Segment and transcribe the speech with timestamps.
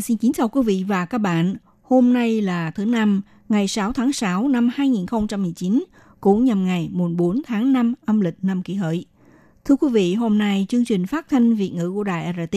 [0.00, 1.56] Xin kính chào quý vị và các bạn.
[1.82, 5.84] Hôm nay là thứ năm, ngày 6 tháng 6 năm 2019,
[6.20, 9.06] cũng nhằm ngày mùng 4 tháng 5 âm lịch năm kỷ hợi.
[9.64, 12.56] Thưa quý vị, hôm nay chương trình phát thanh Việt ngữ của Đài RT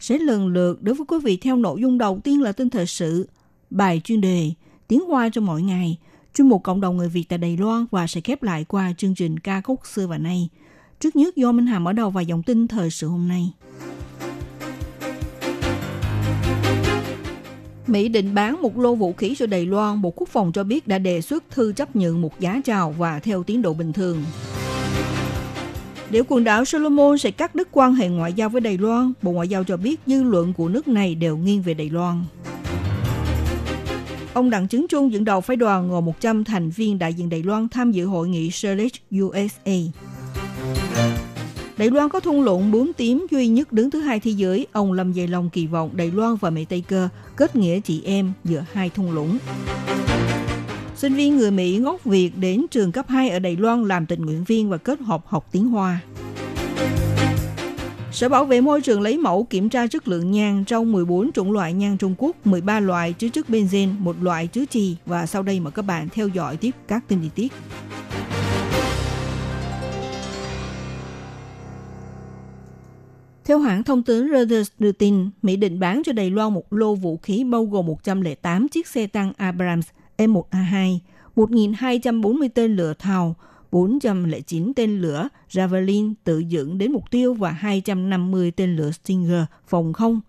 [0.00, 2.86] sẽ lần lượt đối với quý vị theo nội dung đầu tiên là tin thời
[2.86, 3.28] sự,
[3.70, 4.50] bài chuyên đề,
[4.88, 5.98] tiếng hoa cho mỗi ngày,
[6.34, 9.14] chuyên mục cộng đồng người Việt tại Đài Loan và sẽ khép lại qua chương
[9.14, 10.48] trình ca khúc xưa và nay.
[11.00, 13.52] Trước nhất do Minh Hà mở đầu và dòng tin thời sự hôm nay.
[17.92, 20.88] Mỹ định bán một lô vũ khí cho Đài Loan, Bộ Quốc phòng cho biết
[20.88, 24.24] đã đề xuất thư chấp nhận một giá chào và theo tiến độ bình thường.
[26.10, 29.32] Nếu quần đảo Solomon sẽ cắt đứt quan hệ ngoại giao với Đài Loan, Bộ
[29.32, 32.24] Ngoại giao cho biết dư luận của nước này đều nghiêng về Đài Loan.
[34.34, 37.42] Ông Đặng Chứng Trung dẫn đầu phái đoàn gồm 100 thành viên đại diện Đài
[37.42, 39.72] Loan tham dự hội nghị Sherlich USA.
[41.82, 44.66] Đài Loan có thung lũng bướm tím duy nhất đứng thứ hai thế giới.
[44.72, 48.02] Ông Lâm Dày Long kỳ vọng Đài Loan và Mỹ Tây Cơ kết nghĩa chị
[48.04, 49.38] em giữa hai thung lũng.
[50.96, 54.26] Sinh viên người Mỹ gốc Việt đến trường cấp 2 ở Đài Loan làm tình
[54.26, 56.00] nguyện viên và kết hợp học tiếng Hoa.
[58.12, 61.52] Sở Bảo vệ môi trường lấy mẫu kiểm tra chất lượng nhang trong 14 chủng
[61.52, 65.42] loại nhang Trung Quốc, 13 loại chứa chất benzene, một loại chứa trì và sau
[65.42, 67.52] đây mời các bạn theo dõi tiếp các tin chi tiết.
[73.44, 76.94] Theo hãng thông tấn Reuters đưa tin, Mỹ định bán cho Đài Loan một lô
[76.94, 79.88] vũ khí bao gồm 108 chiếc xe tăng Abrams
[80.18, 80.98] M1A2,
[81.36, 83.34] 1.240 tên lửa thao,
[83.72, 89.92] 409 tên lửa Javelin tự dựng đến mục tiêu và 250 tên lửa Stinger phòng
[89.92, 90.20] không.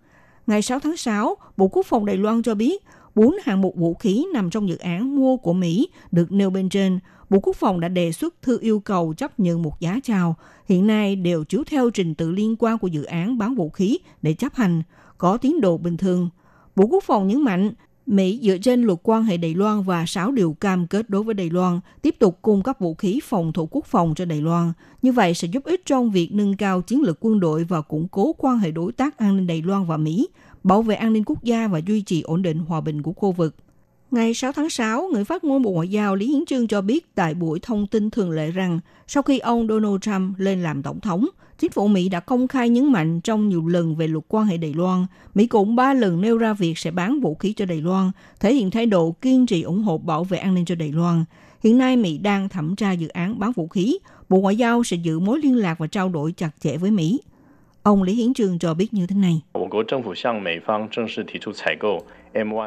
[0.46, 2.84] Ngày 6 tháng 6, Bộ Quốc phòng Đài Loan cho biết
[3.14, 6.68] bốn hạng mục vũ khí nằm trong dự án mua của Mỹ được nêu bên
[6.68, 6.98] trên.
[7.30, 10.36] Bộ Quốc phòng đã đề xuất thư yêu cầu chấp nhận một giá chào.
[10.66, 13.98] Hiện nay đều chiếu theo trình tự liên quan của dự án bán vũ khí
[14.22, 14.82] để chấp hành,
[15.18, 16.28] có tiến độ bình thường.
[16.76, 17.72] Bộ Quốc phòng nhấn mạnh
[18.06, 21.34] Mỹ dựa trên luật quan hệ Đài Loan và 6 điều cam kết đối với
[21.34, 24.72] Đài Loan, tiếp tục cung cấp vũ khí phòng thủ quốc phòng cho Đài Loan.
[25.02, 28.08] Như vậy sẽ giúp ích trong việc nâng cao chiến lược quân đội và củng
[28.08, 30.28] cố quan hệ đối tác an ninh Đài Loan và Mỹ,
[30.62, 33.32] bảo vệ an ninh quốc gia và duy trì ổn định hòa bình của khu
[33.32, 33.54] vực.
[34.14, 37.14] Ngày 6 tháng 6, người phát ngôn Bộ Ngoại giao Lý Hiến Trương cho biết
[37.14, 41.00] tại buổi thông tin thường lệ rằng sau khi ông Donald Trump lên làm tổng
[41.00, 41.26] thống,
[41.58, 44.56] chính phủ Mỹ đã công khai nhấn mạnh trong nhiều lần về luật quan hệ
[44.56, 45.06] Đài Loan.
[45.34, 48.10] Mỹ cũng ba lần nêu ra việc sẽ bán vũ khí cho Đài Loan,
[48.40, 51.24] thể hiện thái độ kiên trì ủng hộ bảo vệ an ninh cho Đài Loan.
[51.64, 53.98] Hiện nay Mỹ đang thẩm tra dự án bán vũ khí.
[54.28, 57.20] Bộ Ngoại giao sẽ giữ mối liên lạc và trao đổi chặt chẽ với Mỹ.
[57.82, 59.40] Ông Lý Hiến Trường cho biết như thế này.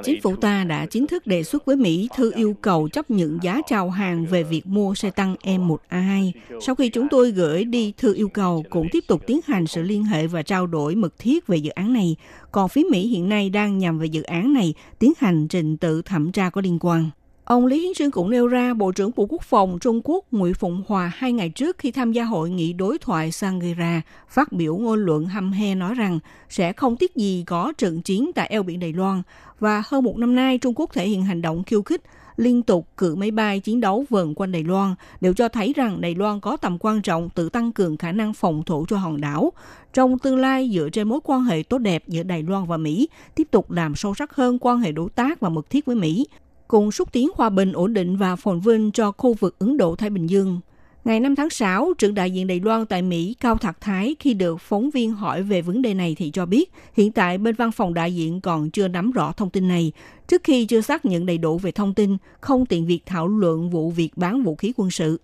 [0.04, 3.40] Chính phủ ta đã chính thức đề xuất với Mỹ thư yêu cầu chấp nhận
[3.42, 6.32] giá chào hàng về việc mua xe tăng M1A2.
[6.62, 9.82] Sau khi chúng tôi gửi đi thư yêu cầu, cũng tiếp tục tiến hành sự
[9.82, 12.16] liên hệ và trao đổi mật thiết về dự án này.
[12.52, 16.02] Còn phía Mỹ hiện nay đang nhằm về dự án này tiến hành trình tự
[16.02, 17.10] thẩm tra có liên quan.
[17.48, 20.54] Ông Lý Hiến Trương cũng nêu ra Bộ trưởng Bộ Quốc phòng Trung Quốc Nguyễn
[20.54, 24.78] Phụng Hòa hai ngày trước khi tham gia hội nghị đối thoại Sangira phát biểu
[24.78, 26.20] ngôn luận hăm he nói rằng
[26.50, 29.22] sẽ không tiếc gì có trận chiến tại eo biển Đài Loan
[29.60, 32.02] và hơn một năm nay Trung Quốc thể hiện hành động khiêu khích
[32.38, 36.02] liên tục cử máy bay chiến đấu vần quanh Đài Loan đều cho thấy rằng
[36.02, 39.22] Đài Loan có tầm quan trọng tự tăng cường khả năng phòng thủ cho hòn
[39.22, 39.52] đảo.
[39.94, 43.10] Trong tương lai dựa trên mối quan hệ tốt đẹp giữa Đài Loan và Mỹ,
[43.36, 46.28] tiếp tục làm sâu sắc hơn quan hệ đối tác và mật thiết với Mỹ,
[46.68, 50.10] cùng xúc tiến hòa bình ổn định và phồn vinh cho khu vực Ấn Độ-Thái
[50.10, 50.60] Bình Dương.
[51.06, 54.34] Ngày 5 tháng 6, trưởng đại diện Đài Loan tại Mỹ Cao Thạc Thái khi
[54.34, 57.72] được phóng viên hỏi về vấn đề này thì cho biết hiện tại bên văn
[57.72, 59.92] phòng đại diện còn chưa nắm rõ thông tin này.
[60.28, 63.70] Trước khi chưa xác nhận đầy đủ về thông tin, không tiện việc thảo luận
[63.70, 65.20] vụ việc bán vũ khí quân sự.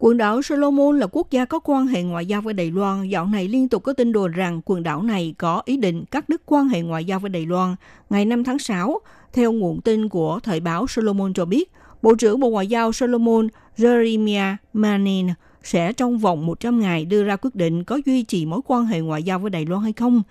[0.00, 3.08] Quần đảo Solomon là quốc gia có quan hệ ngoại giao với Đài Loan.
[3.08, 6.28] Dạo này liên tục có tin đồn rằng quần đảo này có ý định cắt
[6.28, 7.76] đứt quan hệ ngoại giao với Đài Loan.
[8.10, 8.98] Ngày 5 tháng 6,
[9.32, 11.72] theo nguồn tin của thời báo Solomon cho biết,
[12.02, 15.26] Bộ trưởng Bộ Ngoại giao Solomon Jeremiah Manin
[15.62, 19.00] sẽ trong vòng 100 ngày đưa ra quyết định có duy trì mối quan hệ
[19.00, 20.22] ngoại giao với Đài Loan hay không.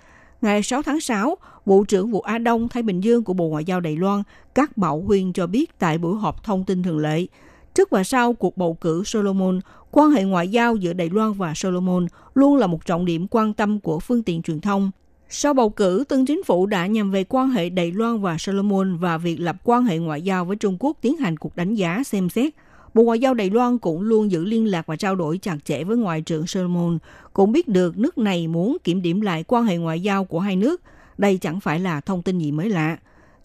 [0.41, 1.35] Ngày 6 tháng 6,
[1.65, 4.23] Bộ trưởng Vụ Á Đông Thái Bình Dương của Bộ Ngoại giao Đài Loan
[4.55, 7.25] Các Bảo Huyên cho biết tại buổi họp thông tin thường lệ,
[7.77, 9.59] Trước và sau cuộc bầu cử Solomon,
[9.91, 13.53] quan hệ ngoại giao giữa Đài Loan và Solomon luôn là một trọng điểm quan
[13.53, 14.91] tâm của phương tiện truyền thông.
[15.29, 18.97] Sau bầu cử, tân chính phủ đã nhằm về quan hệ Đài Loan và Solomon
[18.97, 22.03] và việc lập quan hệ ngoại giao với Trung Quốc tiến hành cuộc đánh giá
[22.03, 22.53] xem xét.
[22.93, 25.83] Bộ Ngoại giao Đài Loan cũng luôn giữ liên lạc và trao đổi chặt chẽ
[25.83, 26.97] với Ngoại trưởng Solomon,
[27.33, 30.55] cũng biết được nước này muốn kiểm điểm lại quan hệ ngoại giao của hai
[30.55, 30.81] nước.
[31.17, 32.97] Đây chẳng phải là thông tin gì mới lạ.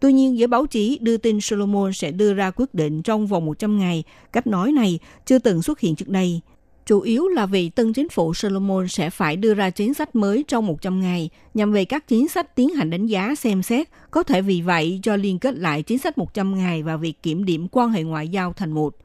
[0.02, 3.46] Tuy nhiên, giới báo chí đưa tin Solomon sẽ đưa ra quyết định trong vòng
[3.46, 4.04] 100 ngày.
[4.32, 6.40] Cách nói này chưa từng xuất hiện trước đây.
[6.86, 10.44] Chủ yếu là vì tân chính phủ Solomon sẽ phải đưa ra chính sách mới
[10.48, 13.88] trong 100 ngày nhằm về các chính sách tiến hành đánh giá xem xét.
[14.10, 17.44] Có thể vì vậy cho liên kết lại chính sách 100 ngày và việc kiểm
[17.44, 18.96] điểm quan hệ ngoại giao thành một.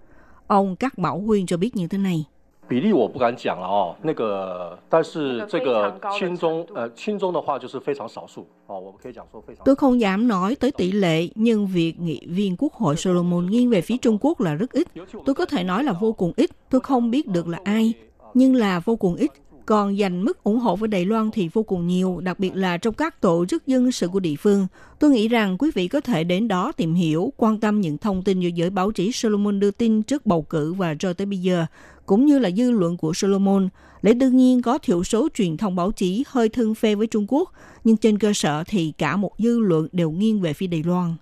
[0.47, 2.25] Ông Các Bảo Huyên cho biết như thế này.
[2.68, 9.64] 比例我不敢讲了哦，那个但是这个亲中呃亲中的话就是非常少数哦，我们可以讲说非常。
[9.64, 13.80] Tôi không dám nói tới tỷ lệ, nhưng việc nghị viên Quốc hội Solomon nghiêng về
[13.80, 14.88] phía Trung Quốc là rất ít.
[15.24, 16.50] Tôi có thể nói là vô cùng ít.
[16.70, 17.92] Tôi không biết được là ai,
[18.34, 19.30] nhưng là vô cùng ít.
[19.66, 22.76] Còn dành mức ủng hộ với Đài Loan thì vô cùng nhiều, đặc biệt là
[22.76, 24.66] trong các tổ chức dân sự của địa phương.
[24.98, 28.22] Tôi nghĩ rằng quý vị có thể đến đó tìm hiểu, quan tâm những thông
[28.22, 31.38] tin do giới báo chí Solomon đưa tin trước bầu cử và cho tới bây
[31.38, 31.66] giờ,
[32.07, 33.69] cũng như là dư luận của Solomon.
[34.01, 37.25] Lẽ đương nhiên có thiểu số truyền thông báo chí hơi thương phê với Trung
[37.29, 37.51] Quốc,
[37.83, 41.15] nhưng trên cơ sở thì cả một dư luận đều nghiêng về phía Đài Loan.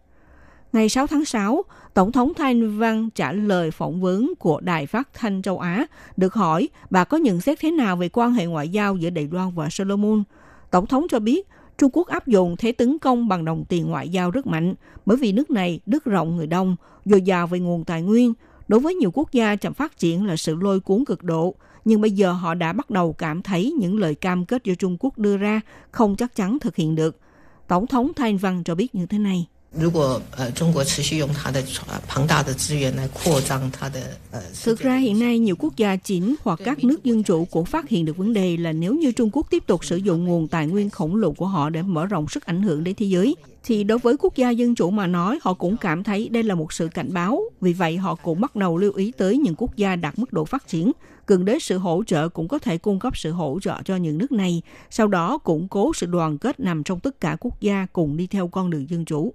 [0.74, 5.10] Ngày 6 tháng 6, Tổng thống Thanh Văn trả lời phỏng vấn của Đài Phát
[5.14, 5.86] thanh châu Á,
[6.18, 9.28] được hỏi bà có nhận xét thế nào về quan hệ ngoại giao giữa Đài
[9.32, 10.24] Loan và Solomon.
[10.72, 11.48] Tổng thống cho biết
[11.78, 15.18] Trung Quốc áp dụng thế tấn công bằng đồng tiền ngoại giao rất mạnh, bởi
[15.18, 18.34] vì nước này đất rộng người đông, dồi dào về nguồn tài nguyên.
[18.67, 22.01] Đối với nhiều quốc gia chậm phát triển là sự lôi cuốn cực độ, nhưng
[22.01, 25.17] bây giờ họ đã bắt đầu cảm thấy những lời cam kết do Trung Quốc
[25.17, 27.19] đưa ra không chắc chắn thực hiện được.
[27.67, 29.47] Tổng thống Thanh Văn cho biết như thế này.
[29.75, 34.00] 如果呃中国持续用它的呃庞大的资源来扩张它的
[34.32, 37.88] 呃， Thực ra hiện nay nhiều quốc gia chính hoặc các nước dân chủ cũng phát
[37.88, 40.67] hiện được vấn đề là nếu như Trung Quốc tiếp tục sử dụng nguồn tài
[40.67, 43.85] nguyên khổng lồ của họ để mở rộng sức ảnh hưởng đến thế giới, thì
[43.85, 46.73] đối với quốc gia dân chủ mà nói, họ cũng cảm thấy đây là một
[46.73, 47.43] sự cảnh báo.
[47.61, 50.44] Vì vậy, họ cũng bắt đầu lưu ý tới những quốc gia đạt mức độ
[50.44, 50.93] phát triển.
[51.26, 54.19] Cần đến sự hỗ trợ cũng có thể cung cấp sự hỗ trợ cho những
[54.19, 57.87] nước này, sau đó củng cố sự đoàn kết nằm trong tất cả quốc gia
[57.93, 59.35] cùng đi theo con đường dân chủ.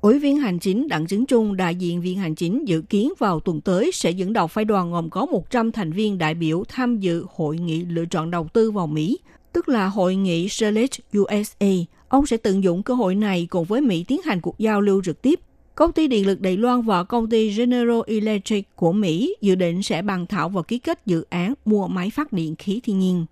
[0.00, 3.40] Ủy viên hành chính Đặng Chứng Trung, đại diện Viện Hành chính dự kiến vào
[3.40, 6.98] tuần tới sẽ dẫn đầu phái đoàn gồm có 100 thành viên đại biểu tham
[6.98, 9.18] dự hội nghị lựa chọn đầu tư vào Mỹ,
[9.52, 11.70] tức là hội nghị Select USA.
[12.08, 15.02] Ông sẽ tận dụng cơ hội này cùng với Mỹ tiến hành cuộc giao lưu
[15.04, 15.40] trực tiếp.
[15.74, 19.82] Công ty điện lực Đài Loan và công ty General Electric của Mỹ dự định
[19.82, 23.26] sẽ bàn thảo và ký kết dự án mua máy phát điện khí thiên nhiên.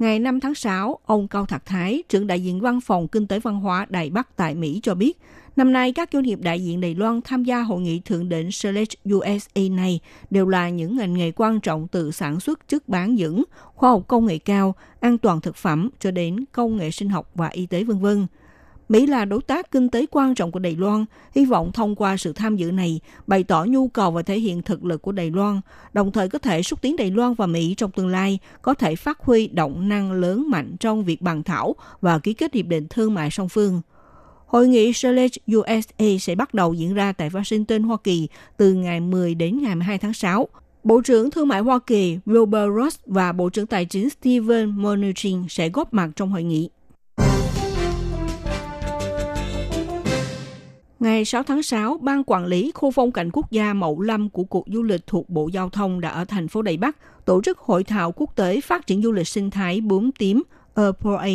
[0.00, 3.40] Ngày 5 tháng 6, ông Cao Thạc Thái, trưởng đại diện văn phòng kinh tế
[3.40, 5.18] văn hóa Đài Bắc tại Mỹ cho biết,
[5.56, 8.52] năm nay các doanh nghiệp đại diện Đài Loan tham gia hội nghị thượng đỉnh
[8.52, 10.00] Select USA này
[10.30, 13.42] đều là những ngành nghề quan trọng từ sản xuất chất bán dẫn,
[13.74, 17.30] khoa học công nghệ cao, an toàn thực phẩm cho đến công nghệ sinh học
[17.34, 18.06] và y tế v.v.
[18.90, 21.04] Mỹ là đối tác kinh tế quan trọng của Đài Loan,
[21.34, 24.62] hy vọng thông qua sự tham dự này bày tỏ nhu cầu và thể hiện
[24.62, 25.60] thực lực của Đài Loan,
[25.92, 28.96] đồng thời có thể xúc tiến Đài Loan và Mỹ trong tương lai có thể
[28.96, 32.86] phát huy động năng lớn mạnh trong việc bàn thảo và ký kết hiệp định
[32.90, 33.80] thương mại song phương.
[34.46, 39.00] Hội nghị Select USA sẽ bắt đầu diễn ra tại Washington, Hoa Kỳ từ ngày
[39.00, 40.48] 10 đến ngày 12 tháng 6.
[40.84, 45.44] Bộ trưởng Thương mại Hoa Kỳ Wilbur Ross và Bộ trưởng Tài chính Steven Mnuchin
[45.48, 46.70] sẽ góp mặt trong hội nghị.
[51.00, 54.44] Ngày 6 tháng 6, Ban Quản lý Khu phong cảnh quốc gia Mậu Lâm của
[54.44, 57.58] Cục Du lịch thuộc Bộ Giao thông đã ở thành phố Đài Bắc tổ chức
[57.58, 60.42] hội thảo quốc tế phát triển du lịch sinh thái bướm tím
[60.74, 61.26] APA,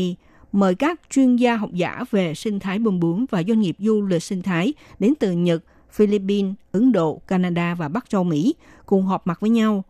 [0.52, 4.02] mời các chuyên gia học giả về sinh thái bướm bướm và doanh nghiệp du
[4.02, 8.56] lịch sinh thái đến từ Nhật, Philippines, Ấn Độ, Canada và Bắc châu Mỹ
[8.86, 9.84] cùng họp mặt với nhau.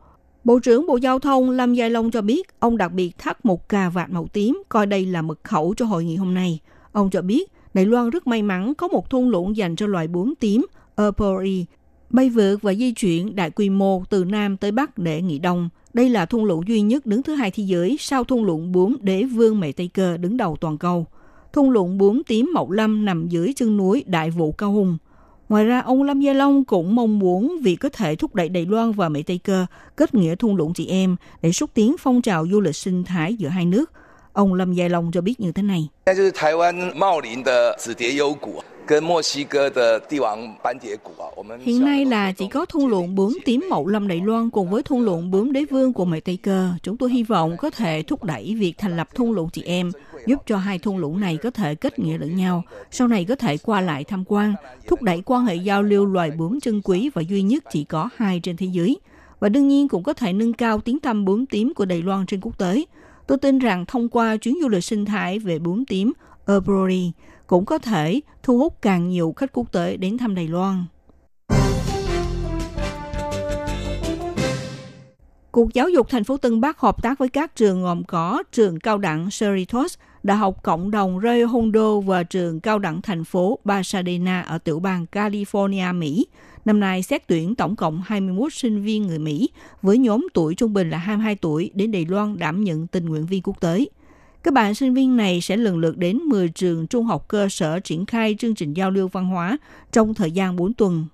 [0.43, 3.69] Bộ trưởng Bộ Giao thông Lâm Giai Long cho biết ông đặc biệt thắt một
[3.69, 6.59] cà vạt màu tím coi đây là mật khẩu cho hội nghị hôm nay.
[6.91, 10.07] Ông cho biết Đài Loan rất may mắn có một thung lũng dành cho loài
[10.07, 10.65] bướm tím,
[10.95, 11.65] Erpori,
[12.09, 15.69] bay vượt và di chuyển đại quy mô từ Nam tới Bắc để nghỉ đông.
[15.93, 18.97] Đây là thung lũng duy nhất đứng thứ hai thế giới sau thung lũng bướm
[19.01, 21.05] đế vương Mẹ Tây Cơ đứng đầu toàn cầu.
[21.53, 24.97] Thung lũng bướm tím Mậu Lâm nằm dưới chân núi Đại Vũ Cao Hùng.
[25.49, 28.65] Ngoài ra, ông Lâm Gia Long cũng mong muốn vì có thể thúc đẩy Đài
[28.65, 29.65] Loan và Mỹ Tây Cơ
[29.95, 33.35] kết nghĩa thung lũng chị em để xúc tiến phong trào du lịch sinh thái
[33.35, 33.91] giữa hai nước.
[34.35, 35.89] Ông Lâm dài Long cho biết như thế này.
[41.61, 44.83] Hiện nay là chỉ có thung lũng bướm tím Mậu Lâm Đài Loan cùng với
[44.83, 46.69] thung lũng bướm đế vương của Mỹ Tây Cơ.
[46.83, 49.91] Chúng tôi hy vọng có thể thúc đẩy việc thành lập thung lũng chị em,
[50.25, 53.35] giúp cho hai thung lũng này có thể kết nghĩa lẫn nhau, sau này có
[53.35, 54.53] thể qua lại tham quan,
[54.87, 58.09] thúc đẩy quan hệ giao lưu loài bướm chân quý và duy nhất chỉ có
[58.15, 58.97] hai trên thế giới.
[59.39, 62.25] Và đương nhiên cũng có thể nâng cao tiếng tăm bướm tím của Đài Loan
[62.25, 62.85] trên quốc tế.
[63.27, 66.13] Tôi tin rằng thông qua chuyến du lịch sinh thái về bướm tím
[66.47, 67.11] Erbori
[67.47, 70.85] cũng có thể thu hút càng nhiều khách quốc tế đến thăm Đài Loan.
[75.51, 78.79] Cục Giáo dục thành phố Tân Bắc hợp tác với các trường gồm có trường
[78.79, 79.97] cao đẳng Seritos.
[80.25, 84.79] Đại học Cộng đồng Ray Hondo và trường cao đẳng thành phố Pasadena ở tiểu
[84.79, 86.27] bang California, Mỹ.
[86.65, 89.49] Năm nay xét tuyển tổng cộng 21 sinh viên người Mỹ
[89.81, 93.25] với nhóm tuổi trung bình là 22 tuổi đến Đài Loan đảm nhận tình nguyện
[93.25, 93.85] viên quốc tế.
[94.43, 97.79] Các bạn sinh viên này sẽ lần lượt đến 10 trường trung học cơ sở
[97.79, 99.57] triển khai chương trình giao lưu văn hóa
[99.91, 101.05] trong thời gian 4 tuần.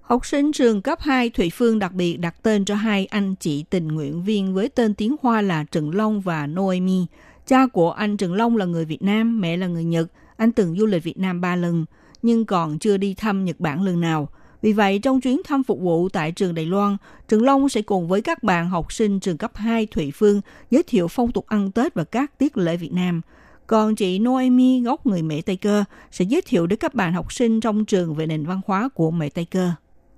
[0.00, 3.64] Học sinh trường cấp 2 Thụy Phương đặc biệt đặt tên cho hai anh chị
[3.70, 7.06] tình nguyện viên với tên tiếng Hoa là Trần Long và Noemi.
[7.46, 10.06] Cha của anh Trần Long là người Việt Nam, mẹ là người Nhật.
[10.36, 11.84] Anh từng du lịch Việt Nam 3 lần,
[12.22, 14.28] nhưng còn chưa đi thăm Nhật Bản lần nào–
[14.62, 16.96] vì vậy, trong chuyến thăm phục vụ tại trường Đài Loan,
[17.28, 20.82] Trần Long sẽ cùng với các bạn học sinh trường cấp 2 Thụy Phương giới
[20.82, 23.20] thiệu phong tục ăn Tết và các tiết lễ Việt Nam.
[23.66, 27.32] Còn chị Noemi gốc người Mỹ Tây Cơ sẽ giới thiệu đến các bạn học
[27.32, 29.70] sinh trong trường về nền văn hóa của Mỹ Tây Cơ.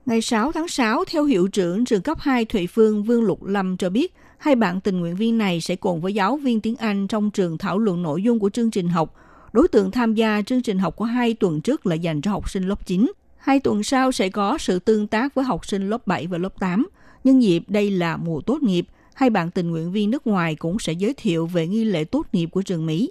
[0.06, 3.76] Ngày 6 tháng 6, theo hiệu trưởng trường cấp 2 Thụy Phương Vương Lục Lâm
[3.76, 7.06] cho biết, hai bạn tình nguyện viên này sẽ cùng với giáo viên tiếng Anh
[7.06, 9.14] trong trường thảo luận nội dung của chương trình học.
[9.52, 12.50] Đối tượng tham gia chương trình học của hai tuần trước là dành cho học
[12.50, 13.12] sinh lớp 9.
[13.36, 16.60] Hai tuần sau sẽ có sự tương tác với học sinh lớp 7 và lớp
[16.60, 16.86] 8.
[17.24, 20.78] Nhân dịp đây là mùa tốt nghiệp, hai bạn tình nguyện viên nước ngoài cũng
[20.78, 23.10] sẽ giới thiệu về nghi lễ tốt nghiệp của trường Mỹ.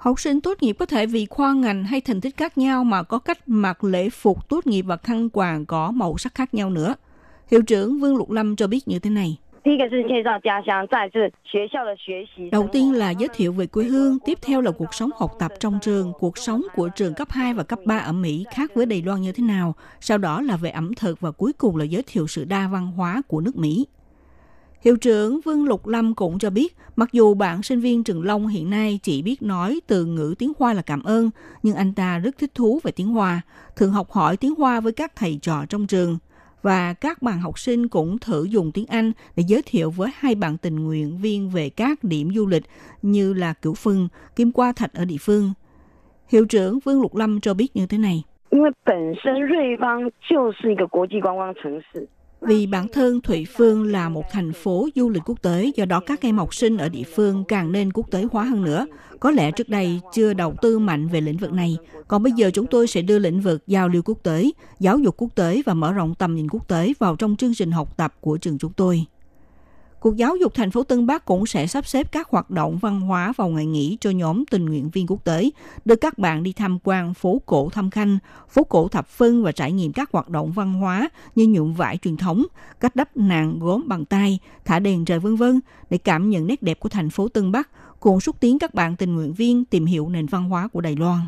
[0.00, 3.02] Học sinh tốt nghiệp có thể vì khoa ngành hay thành tích khác nhau mà
[3.02, 6.70] có cách mặc lễ phục tốt nghiệp và khăn quàng có màu sắc khác nhau
[6.70, 6.94] nữa.
[7.50, 9.38] Hiệu trưởng Vương Lục Lâm cho biết như thế này.
[12.52, 15.52] Đầu tiên là giới thiệu về quê hương, tiếp theo là cuộc sống học tập
[15.60, 18.86] trong trường, cuộc sống của trường cấp 2 và cấp 3 ở Mỹ khác với
[18.86, 21.84] Đài Loan như thế nào, sau đó là về ẩm thực và cuối cùng là
[21.84, 23.86] giới thiệu sự đa văn hóa của nước Mỹ.
[24.81, 28.47] Hiệu trưởng Vương Lục Lâm cũng cho biết, mặc dù bạn sinh viên Trường Long
[28.47, 31.29] hiện nay chỉ biết nói từ ngữ tiếng Hoa là cảm ơn,
[31.63, 33.41] nhưng anh ta rất thích thú về tiếng Hoa,
[33.75, 36.27] thường học hỏi tiếng Hoa với các thầy trò trong trường –
[36.65, 40.35] và các bạn học sinh cũng thử dùng tiếng Anh để giới thiệu với hai
[40.35, 42.63] bạn tình nguyện viên về các điểm du lịch
[43.01, 45.53] như là Cửu Phân, Kim Qua Thạch ở địa phương.
[46.31, 48.23] Hiệu trưởng Vương Lục Lâm cho biết như thế này.
[48.49, 52.07] 因为本身瑞芳就是一个国际观光城市
[52.42, 56.00] ，vì bản thân Thụy Phương là một thành phố du lịch quốc tế, do đó
[56.00, 58.86] các em học sinh ở địa phương càng nên quốc tế hóa hơn nữa.
[59.20, 61.76] Có lẽ trước đây chưa đầu tư mạnh về lĩnh vực này,
[62.08, 65.14] còn bây giờ chúng tôi sẽ đưa lĩnh vực giao lưu quốc tế, giáo dục
[65.18, 68.14] quốc tế và mở rộng tầm nhìn quốc tế vào trong chương trình học tập
[68.20, 69.04] của trường chúng tôi.
[70.00, 73.00] Cục Giáo dục thành phố Tân Bắc cũng sẽ sắp xếp các hoạt động văn
[73.00, 75.50] hóa vào ngày nghỉ cho nhóm tình nguyện viên quốc tế,
[75.84, 79.52] đưa các bạn đi tham quan phố cổ Thâm Khanh, phố cổ Thập Phân và
[79.52, 82.46] trải nghiệm các hoạt động văn hóa như nhuộm vải truyền thống,
[82.80, 86.62] cách đắp nạn gốm bằng tay, thả đèn trời vân vân để cảm nhận nét
[86.62, 87.68] đẹp của thành phố Tân Bắc,
[88.00, 90.96] cùng xúc tiến các bạn tình nguyện viên tìm hiểu nền văn hóa của Đài
[90.96, 91.20] Loan.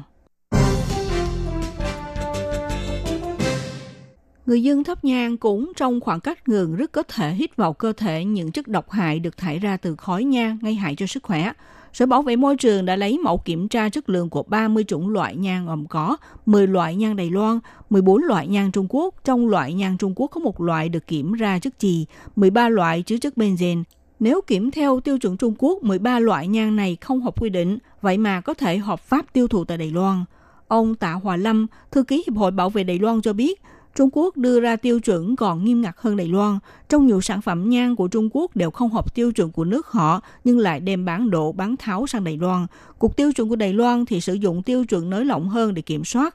[4.47, 7.93] Người dân thấp nhang cũng trong khoảng cách gần rất có thể hít vào cơ
[7.93, 11.23] thể những chất độc hại được thải ra từ khói nhang gây hại cho sức
[11.23, 11.53] khỏe.
[11.93, 15.09] Sở Bảo vệ môi trường đã lấy mẫu kiểm tra chất lượng của 30 chủng
[15.09, 17.59] loại nhang gồm có 10 loại nhang Đài Loan,
[17.91, 19.15] 14 loại nhang Trung Quốc.
[19.25, 22.07] Trong loại nhang Trung Quốc có một loại được kiểm ra chất chì,
[22.37, 23.83] 13 loại chứa chất benzen.
[24.21, 27.79] Nếu kiểm theo tiêu chuẩn Trung Quốc, 13 loại nhang này không hợp quy định,
[28.01, 30.25] vậy mà có thể hợp pháp tiêu thụ tại Đài Loan.
[30.69, 33.63] Ông Tạ Hòa Lâm, thư ký Hiệp hội Bảo vệ Đài Loan cho biết,
[33.95, 36.59] Trung Quốc đưa ra tiêu chuẩn còn nghiêm ngặt hơn Đài Loan.
[36.89, 39.87] Trong nhiều sản phẩm nhang của Trung Quốc đều không hợp tiêu chuẩn của nước
[39.87, 42.67] họ nhưng lại đem bán độ bán tháo sang Đài Loan.
[42.99, 45.83] Cục tiêu chuẩn của Đài Loan thì sử dụng tiêu chuẩn nới lỏng hơn để
[45.83, 46.35] kiểm soát.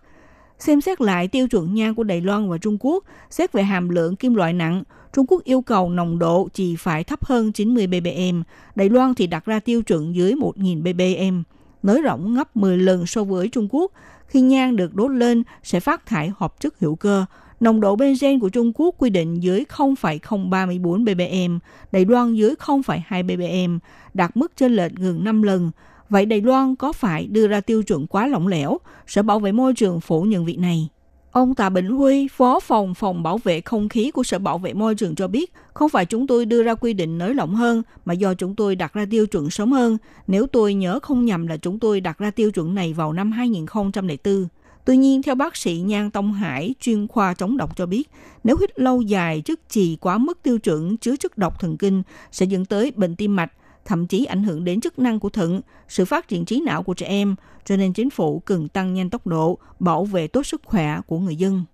[0.59, 3.89] Xem xét lại tiêu chuẩn nhang của Đài Loan và Trung Quốc, xét về hàm
[3.89, 4.83] lượng kim loại nặng,
[5.13, 8.41] Trung Quốc yêu cầu nồng độ chỉ phải thấp hơn 90 ppm,
[8.75, 11.43] Đài Loan thì đặt ra tiêu chuẩn dưới 1.000 ppm,
[11.83, 13.91] nới rộng gấp 10 lần so với Trung Quốc.
[14.27, 17.25] Khi nhang được đốt lên sẽ phát thải hợp chất hữu cơ,
[17.59, 21.57] Nồng độ benzen của Trung Quốc quy định dưới 0,034 ppm,
[21.91, 23.77] Đài Loan dưới 0,2 ppm,
[24.13, 25.71] đạt mức trên lệch gần 5 lần.
[26.09, 28.77] Vậy Đài Loan có phải đưa ra tiêu chuẩn quá lỏng lẻo?
[29.07, 30.89] Sở Bảo vệ Môi trường phủ nhận việc này.
[31.31, 34.73] Ông Tạ Bình Huy, Phó phòng phòng bảo vệ không khí của Sở Bảo vệ
[34.73, 37.83] Môi trường cho biết, không phải chúng tôi đưa ra quy định nới lỏng hơn,
[38.05, 39.97] mà do chúng tôi đặt ra tiêu chuẩn sớm hơn.
[40.27, 43.31] Nếu tôi nhớ không nhầm là chúng tôi đặt ra tiêu chuẩn này vào năm
[43.31, 44.47] 2004.
[44.87, 48.09] Tuy nhiên, theo bác sĩ Nhan Tông Hải, chuyên khoa chống độc cho biết,
[48.43, 52.03] nếu hít lâu dài chất trì quá mức tiêu chuẩn chứa chất độc thần kinh
[52.31, 53.51] sẽ dẫn tới bệnh tim mạch,
[53.85, 56.93] thậm chí ảnh hưởng đến chức năng của thận, sự phát triển trí não của
[56.93, 60.61] trẻ em, cho nên chính phủ cần tăng nhanh tốc độ, bảo vệ tốt sức
[60.65, 61.65] khỏe của người dân.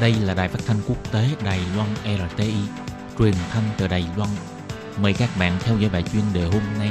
[0.00, 2.54] Đây là đài phát thanh quốc tế Đài Loan RTI,
[3.18, 4.30] truyền thanh từ Đài Loan.
[5.02, 6.90] Mời các bạn theo dõi bài chuyên đề hôm nay.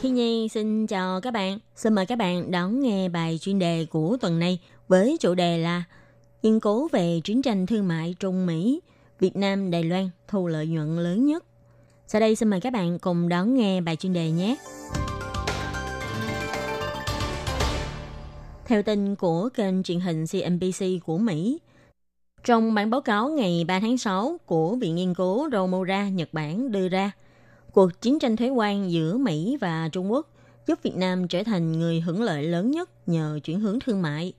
[0.00, 1.58] Khi Nhi xin chào các bạn.
[1.76, 4.58] Xin mời các bạn đón nghe bài chuyên đề của tuần này
[4.88, 5.84] với chủ đề là
[6.42, 8.80] Nghiên cứu về chiến tranh thương mại Trung Mỹ,
[9.18, 11.44] Việt Nam, Đài Loan thu lợi nhuận lớn nhất.
[12.06, 14.56] Sau đây xin mời các bạn cùng đón nghe bài chuyên đề nhé.
[18.64, 21.58] Theo tin của kênh truyền hình CNBC của Mỹ,
[22.44, 26.72] trong bản báo cáo ngày 3 tháng 6 của Viện Nghiên cứu Romura Nhật Bản
[26.72, 27.10] đưa ra,
[27.72, 30.26] cuộc chiến tranh thuế quan giữa Mỹ và Trung Quốc
[30.66, 34.32] giúp Việt Nam trở thành người hưởng lợi lớn nhất nhờ chuyển hướng thương mại.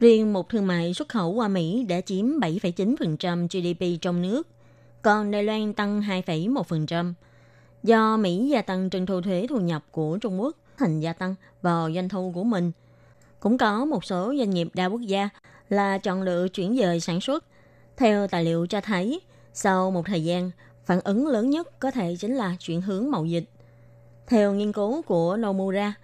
[0.00, 4.48] Riêng một thương mại xuất khẩu qua Mỹ đã chiếm 7,9% GDP trong nước,
[5.02, 7.12] còn Đài Loan tăng 2,1%.
[7.82, 11.34] Do Mỹ gia tăng trần thu thuế thu nhập của Trung Quốc thành gia tăng
[11.62, 12.72] vào doanh thu của mình.
[13.40, 15.28] Cũng có một số doanh nghiệp đa quốc gia
[15.70, 17.44] là chọn lựa chuyển dời sản xuất.
[17.96, 19.20] Theo tài liệu cho thấy,
[19.52, 20.50] sau một thời gian,
[20.84, 23.44] phản ứng lớn nhất có thể chính là chuyển hướng mậu dịch.
[24.26, 25.94] Theo nghiên cứu của Nomura,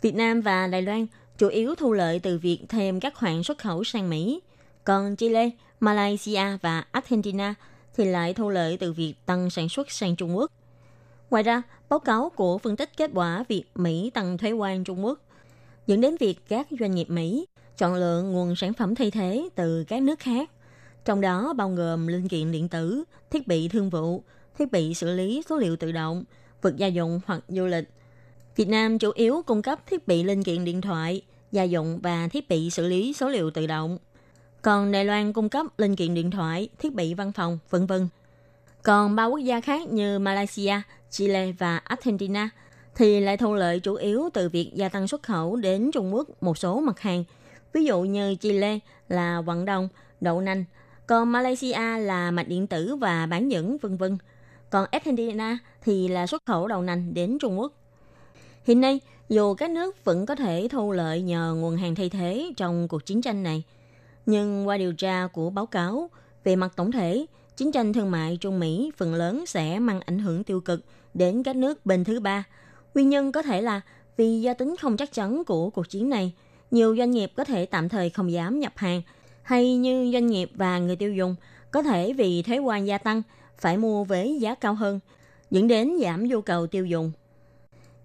[0.00, 1.06] Việt Nam và Đài Loan
[1.38, 4.40] chủ yếu thu lợi từ việc thêm các khoản xuất khẩu sang Mỹ.
[4.84, 5.50] Còn Chile,
[5.80, 7.54] Malaysia và Argentina
[7.96, 10.50] thì lại thu lợi từ việc tăng sản xuất sang Trung Quốc.
[11.30, 15.04] Ngoài ra, báo cáo của phân tích kết quả việc Mỹ tăng thuế quan Trung
[15.04, 15.18] Quốc
[15.86, 17.46] dẫn đến việc các doanh nghiệp Mỹ
[17.78, 20.50] chọn lựa nguồn sản phẩm thay thế từ các nước khác,
[21.04, 24.22] trong đó bao gồm linh kiện điện tử, thiết bị thương vụ,
[24.58, 26.24] thiết bị xử lý số liệu tự động,
[26.62, 27.88] vật gia dụng hoặc du lịch.
[28.56, 32.28] Việt Nam chủ yếu cung cấp thiết bị linh kiện điện thoại, gia dụng và
[32.28, 33.98] thiết bị xử lý số liệu tự động.
[34.62, 38.08] Còn Đài Loan cung cấp linh kiện điện thoại, thiết bị văn phòng, vân vân.
[38.82, 40.74] Còn ba quốc gia khác như Malaysia,
[41.10, 42.50] Chile và Argentina
[42.94, 46.42] thì lại thu lợi chủ yếu từ việc gia tăng xuất khẩu đến Trung Quốc
[46.42, 47.24] một số mặt hàng.
[47.74, 48.78] Ví dụ như Chile
[49.08, 49.88] là vận đồng,
[50.20, 50.64] đậu nành,
[51.06, 54.18] còn Malaysia là mạch điện tử và bán dẫn vân vân.
[54.70, 57.72] Còn Argentina thì là xuất khẩu đậu nành đến Trung Quốc.
[58.64, 62.52] Hiện nay, dù các nước vẫn có thể thu lợi nhờ nguồn hàng thay thế
[62.56, 63.62] trong cuộc chiến tranh này,
[64.26, 66.10] nhưng qua điều tra của báo cáo,
[66.44, 70.18] về mặt tổng thể, chiến tranh thương mại Trung Mỹ phần lớn sẽ mang ảnh
[70.18, 72.44] hưởng tiêu cực đến các nước bên thứ ba.
[72.94, 73.80] Nguyên nhân có thể là
[74.16, 76.32] vì do tính không chắc chắn của cuộc chiến này,
[76.70, 79.02] nhiều doanh nghiệp có thể tạm thời không dám nhập hàng,
[79.42, 81.36] hay như doanh nghiệp và người tiêu dùng
[81.70, 83.22] có thể vì thuế quan gia tăng
[83.58, 85.00] phải mua với giá cao hơn,
[85.50, 87.12] dẫn đến giảm nhu cầu tiêu dùng.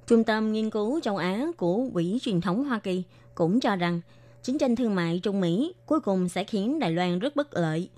[0.07, 3.03] Trung tâm Nghiên cứu châu Á của Quỹ truyền thống Hoa Kỳ
[3.35, 4.01] cũng cho rằng
[4.43, 7.89] chiến tranh thương mại Trung Mỹ cuối cùng sẽ khiến Đài Loan rất bất lợi.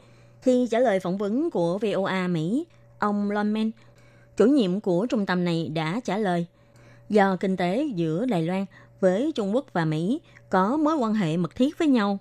[0.41, 2.65] Khi trả lời phỏng vấn của VOA Mỹ,
[2.99, 3.71] ông Loman,
[4.37, 6.45] chủ nhiệm của trung tâm này đã trả lời
[7.09, 8.65] do kinh tế giữa Đài Loan
[9.01, 12.19] với Trung Quốc và Mỹ có mối quan hệ mật thiết với nhau,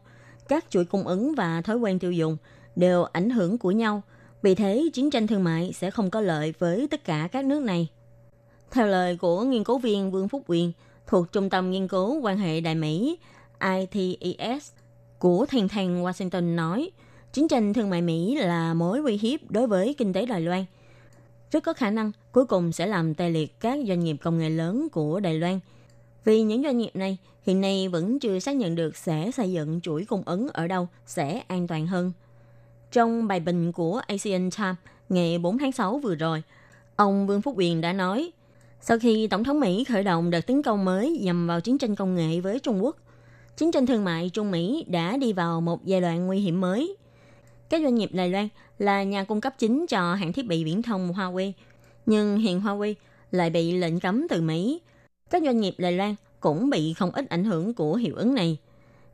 [0.49, 2.37] các chuỗi cung ứng và thói quen tiêu dùng
[2.77, 4.03] đều ảnh hưởng của nhau.
[4.43, 7.63] Vì thế, chiến tranh thương mại sẽ không có lợi với tất cả các nước
[7.63, 7.89] này.
[8.71, 10.73] Theo lời của nghiên cứu viên Vương Phúc Quyền
[11.07, 13.19] thuộc Trung tâm Nghiên cứu quan hệ Đại Mỹ
[13.61, 14.71] ITES
[15.19, 16.91] của Thành thành Washington nói,
[17.33, 20.65] chiến tranh thương mại Mỹ là mối uy hiếp đối với kinh tế Đài Loan.
[21.51, 24.51] Rất có khả năng cuối cùng sẽ làm tê liệt các doanh nghiệp công nghệ
[24.51, 25.61] lớn của Đài Loan.
[26.25, 29.81] Vì những doanh nghiệp này hiện nay vẫn chưa xác nhận được sẽ xây dựng
[29.81, 32.13] chuỗi cung ứng ở đâu sẽ an toàn hơn.
[32.93, 34.77] Trong bài bình của Asian Times
[35.09, 36.43] ngày 4 tháng 6 vừa rồi,
[36.97, 38.33] ông Vương Phúc Quyền đã nói
[38.83, 41.95] sau khi Tổng thống Mỹ khởi động đợt tấn công mới nhằm vào chiến tranh
[41.95, 42.97] công nghệ với Trung Quốc,
[43.57, 46.97] chiến tranh thương mại Trung Mỹ đã đi vào một giai đoạn nguy hiểm mới.
[47.69, 50.83] Các doanh nghiệp Đài Loan là nhà cung cấp chính cho hãng thiết bị viễn
[50.83, 51.53] thông Huawei,
[52.07, 52.95] nhưng hiện Huawei
[53.31, 54.81] lại bị lệnh cấm từ Mỹ.
[55.31, 58.59] Các doanh nghiệp Đài Loan cũng bị không ít ảnh hưởng của hiệu ứng này.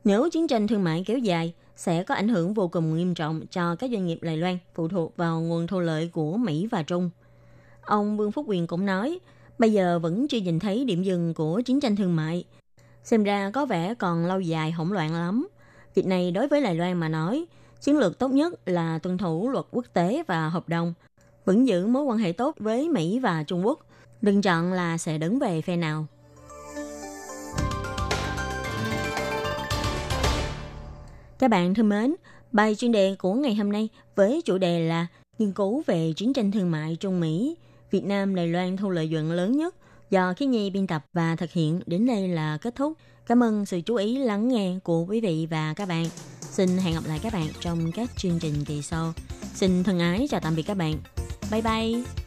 [0.03, 3.41] Nếu chiến tranh thương mại kéo dài, sẽ có ảnh hưởng vô cùng nghiêm trọng
[3.51, 6.83] cho các doanh nghiệp Đài Loan phụ thuộc vào nguồn thu lợi của Mỹ và
[6.83, 7.09] Trung.
[7.81, 9.19] Ông Vương Phúc Quyền cũng nói,
[9.59, 12.43] Bây giờ vẫn chưa nhìn thấy điểm dừng của chiến tranh thương mại.
[13.03, 15.47] Xem ra có vẻ còn lâu dài hỗn loạn lắm.
[15.95, 17.45] Việc này đối với Đài Loan mà nói,
[17.81, 20.93] chiến lược tốt nhất là tuân thủ luật quốc tế và hợp đồng,
[21.45, 23.79] vẫn giữ mối quan hệ tốt với Mỹ và Trung Quốc.
[24.21, 26.05] Đừng chọn là sẽ đứng về phe nào.
[31.39, 32.15] Các bạn thân mến,
[32.51, 35.07] bài chuyên đề của ngày hôm nay với chủ đề là
[35.39, 37.57] Nghiên cứu về chiến tranh thương mại Trung Mỹ,
[37.91, 39.75] Việt Nam Đài Loan thu lợi nhuận lớn nhất
[40.09, 42.93] do khi nhi biên tập và thực hiện đến đây là kết thúc.
[43.27, 46.05] Cảm ơn sự chú ý lắng nghe của quý vị và các bạn.
[46.41, 49.13] Xin hẹn gặp lại các bạn trong các chương trình kỳ sau.
[49.53, 50.95] Xin thân ái chào tạm biệt các bạn.
[51.51, 52.26] Bye bye.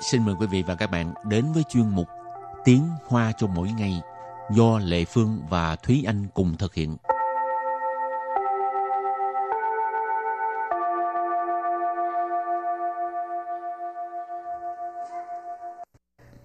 [0.00, 2.08] Xin mời quý vị và các bạn đến với chuyên mục
[2.64, 4.00] Tiếng Hoa cho mỗi ngày
[4.54, 6.96] do Lệ Phương và Thúy Anh cùng thực hiện.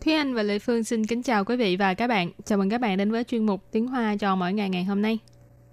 [0.01, 2.31] Thúy Anh và Lệ Phương xin kính chào quý vị và các bạn.
[2.45, 5.01] Chào mừng các bạn đến với chuyên mục Tiếng Hoa cho mỗi ngày ngày hôm
[5.01, 5.19] nay.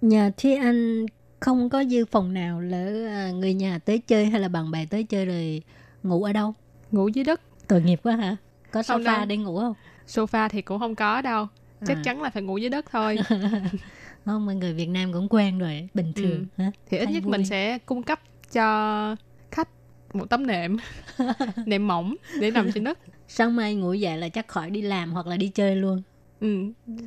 [0.01, 1.05] Nhà Thúy Anh
[1.39, 4.85] không có dư phòng nào lỡ à, người nhà tới chơi hay là bạn bè
[4.85, 5.61] tới chơi rồi
[6.03, 6.53] ngủ ở đâu?
[6.91, 7.41] Ngủ dưới đất.
[7.67, 8.35] Tội nghiệp quá hả?
[8.71, 9.25] Có Không sofa đâu.
[9.25, 9.73] để ngủ không?
[10.07, 11.47] Sofa thì cũng không có đâu.
[11.85, 12.01] Chắc À.
[12.03, 13.17] chắn là phải ngủ dưới đất thôi.
[14.25, 16.45] Không, mọi người Việt Nam cũng quen rồi, bình thường.
[16.57, 16.71] Hả?
[16.89, 17.31] Thì ít Thấy nhất vui.
[17.31, 18.19] mình sẽ cung cấp
[18.51, 19.15] cho
[19.51, 19.69] khách
[20.13, 20.77] một tấm nệm
[21.65, 22.99] nệm mỏng để nằm trên đất.
[23.27, 26.01] Sáng mai ngủ dậy là chắc khỏi đi làm hoặc là đi chơi luôn.
[26.39, 26.57] Ừ,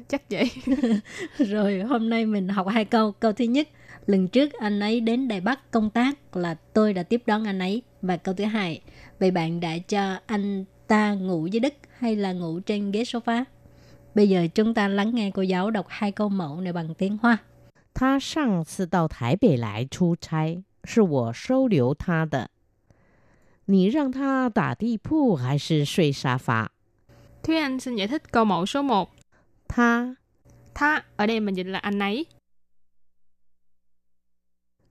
[0.09, 0.51] chắc vậy.
[1.39, 3.13] Rồi hôm nay mình học hai câu.
[3.13, 3.69] Câu thứ nhất,
[4.07, 7.59] lần trước anh ấy đến Đài Bắc công tác là tôi đã tiếp đón anh
[7.59, 7.83] ấy.
[8.03, 8.81] Và câu thứ hai,
[9.20, 13.44] vậy bạn đã cho anh ta ngủ dưới đất hay là ngủ trên ghế sofa?
[14.16, 17.18] Bây giờ chúng ta lắng nghe cô giáo đọc hai câu mẫu này bằng tiếng
[17.18, 17.38] Hoa.
[17.94, 22.50] 他上次到台北来出差，是我收留他的。
[23.66, 26.72] 你让他打地铺还是睡沙发？
[27.44, 29.10] Thúy Anh xin giải thích câu mẫu số 1.
[29.68, 30.16] 他
[30.74, 32.28] Tha, ở đây mình dịch là anh ấy.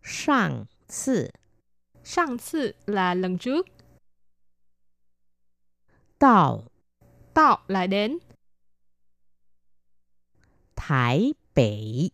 [0.02, 1.30] 上次
[2.04, 3.66] Sang次là lần trước.
[6.19, 6.63] tạo
[7.33, 8.17] tạo là đến.
[10.75, 12.09] Thái Bể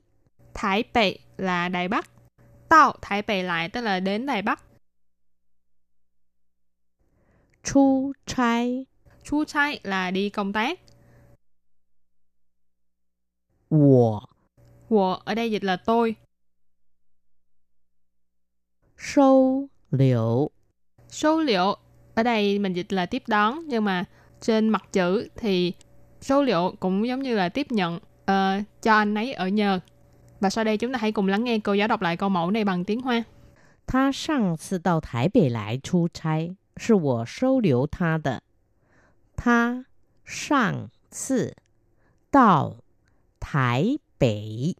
[0.53, 2.09] Thái Bể là Đài Bắc.
[2.69, 4.63] Tạo Thái Bể lại tức là đến Đài Bắc.
[7.63, 8.85] Chu trai.
[9.23, 10.79] Chu trai là đi công tác.
[13.69, 14.21] Wo
[14.89, 16.15] Wo ở đây dịch là tôi.
[18.97, 20.49] Sâu liệu.
[21.09, 21.75] Sâu liệu
[22.14, 24.04] ở đây mình dịch là tiếp đón nhưng mà
[24.40, 25.72] trên mặt chữ thì
[26.20, 29.80] số liệu cũng giống như là tiếp nhận ờ, cho anh ấy ở nhờ.
[30.40, 32.50] Và sau đây chúng ta hãy cùng lắng nghe cô giáo đọc lại câu mẫu
[32.50, 33.24] này bằng tiếng Hoa.
[33.86, 38.42] 他上次到台北来出差，是我收留他的。
[39.36, 39.86] 他
[40.24, 41.54] 上次
[42.32, 42.78] 到
[43.38, 44.74] 台北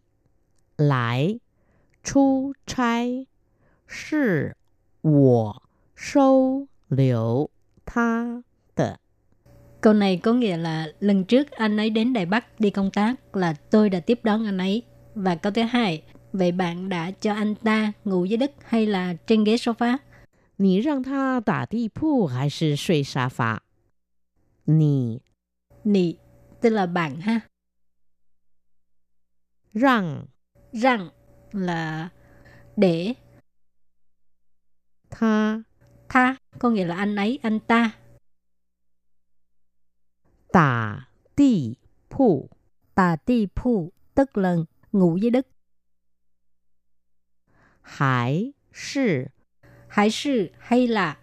[0.75, 1.39] 来
[2.03, 3.25] 出差，
[3.87, 4.57] 是
[5.01, 5.63] 我
[5.95, 7.49] 收 留
[7.85, 8.43] 他
[8.75, 8.99] 的。
[9.81, 13.35] Câu này có nghĩa là lần trước anh ấy đến Đài Bắc đi công tác
[13.35, 14.83] là tôi đã tiếp đón anh ấy.
[15.15, 19.13] Và câu thứ hai, vậy bạn đã cho anh ta ngủ dưới đất hay là
[19.27, 19.97] trên ghế sofa?
[20.59, 23.61] 你让他打地铺还是睡沙发？
[24.65, 25.21] 你
[25.83, 26.17] Nì,
[26.61, 27.41] tức là bạn ha.
[29.71, 30.27] 让
[30.71, 31.09] Rằng
[31.51, 32.09] là
[32.75, 33.15] để
[35.09, 35.63] 他
[36.12, 37.90] tha có nghĩa là anh ấy, anh ta.
[40.52, 41.04] Tà
[41.36, 41.74] ti
[42.10, 42.50] phụ
[42.94, 44.56] Tà ti phụ tức là
[44.92, 45.46] ngủ dưới đất.
[47.82, 49.24] Hải sư.
[49.88, 51.18] Hải sư hay là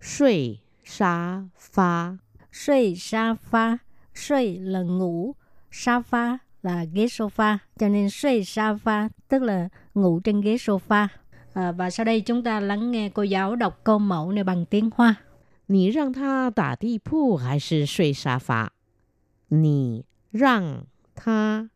[0.00, 2.16] Suy sa pha.
[2.52, 3.78] Suy sa pha.
[4.14, 5.34] Suy là ngủ.
[5.70, 10.56] Sa pha là ghế sofa Cho nên suy sa pha tức là ngủ trên ghế
[10.56, 11.08] sofa.
[11.53, 14.65] À, và sau đây chúng ta lắng nghe cô giáo đọc câu mẫu này bằng
[14.65, 15.15] tiếng Hoa.
[15.69, 18.71] 你让他打地铺还是睡沙发？
[19.49, 21.69] 你让他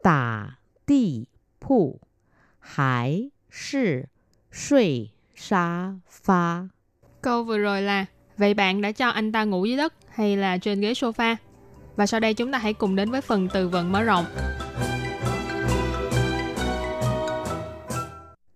[0.00, 2.00] 打地铺
[2.60, 4.08] 还是
[4.50, 6.68] 睡沙发？
[7.20, 8.06] Câu vừa rồi là
[8.38, 11.36] Vậy bạn đã cho anh ta ngủ dưới đất hay là trên ghế sofa?
[11.96, 14.24] Và sau đây chúng ta hãy cùng đến với phần từ vựng mở rộng.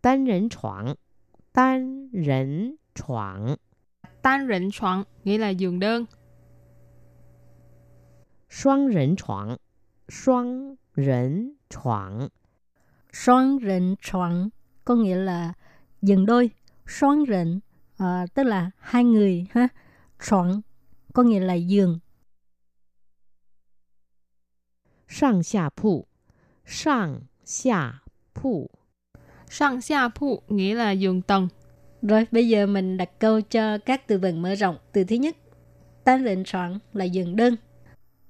[0.00, 0.96] 单人床，
[1.52, 3.56] 单人床，
[4.22, 6.06] Tan rịnh chọn nghĩa là giường đơn.
[8.48, 9.58] 双人床，
[10.08, 12.28] 双人床，
[13.12, 14.50] Xoan rịnh choạng
[14.84, 15.52] có nghĩa là
[16.02, 16.50] giường đôi.
[16.86, 17.60] Xoan rịnh
[17.96, 19.68] à, tức là hai người ha.
[20.18, 20.60] Choạng
[21.12, 22.00] có nghĩa là giường.
[25.08, 26.08] 上下铺，
[26.64, 28.02] 上下
[28.34, 28.70] 铺
[29.50, 31.48] Sang xa phụ nghĩa là giường tầng.
[32.02, 34.76] Rồi, bây giờ mình đặt câu cho các từ vựng mở rộng.
[34.92, 35.36] Từ thứ nhất,
[36.04, 37.56] tan rịnh床 là giường đơn.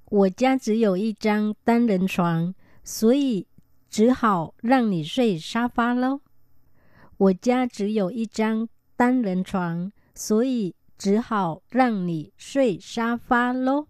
[0.09, 3.47] 我家只有一张单人床，所以
[3.91, 6.21] 只好让你睡沙发喽。
[7.19, 13.87] 我家只有一张单人床，所以只好让你睡沙发喽。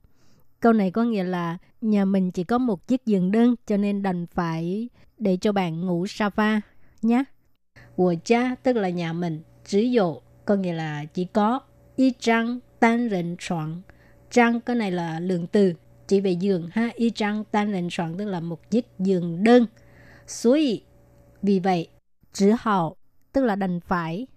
[0.61, 4.03] Câu này có nghĩa là nhà mình chỉ có một chiếc giường đơn cho nên
[4.03, 6.61] đành phải để cho bạn ngủ sofa
[7.02, 7.24] nhé.
[7.96, 11.60] Của cha tức là nhà mình, chỉ có, có nghĩa là chỉ có
[11.96, 13.82] y trang tan rịnh soạn.
[14.32, 15.74] Trang cái này là lượng từ,
[16.08, 16.90] chỉ về giường ha.
[16.96, 19.66] Y trang tan rịnh soạn tức là một chiếc giường đơn.
[20.28, 20.84] Suy,
[21.42, 21.88] vì vậy,
[22.34, 22.96] chỉ hậu
[23.34, 24.28] tức là đành phải.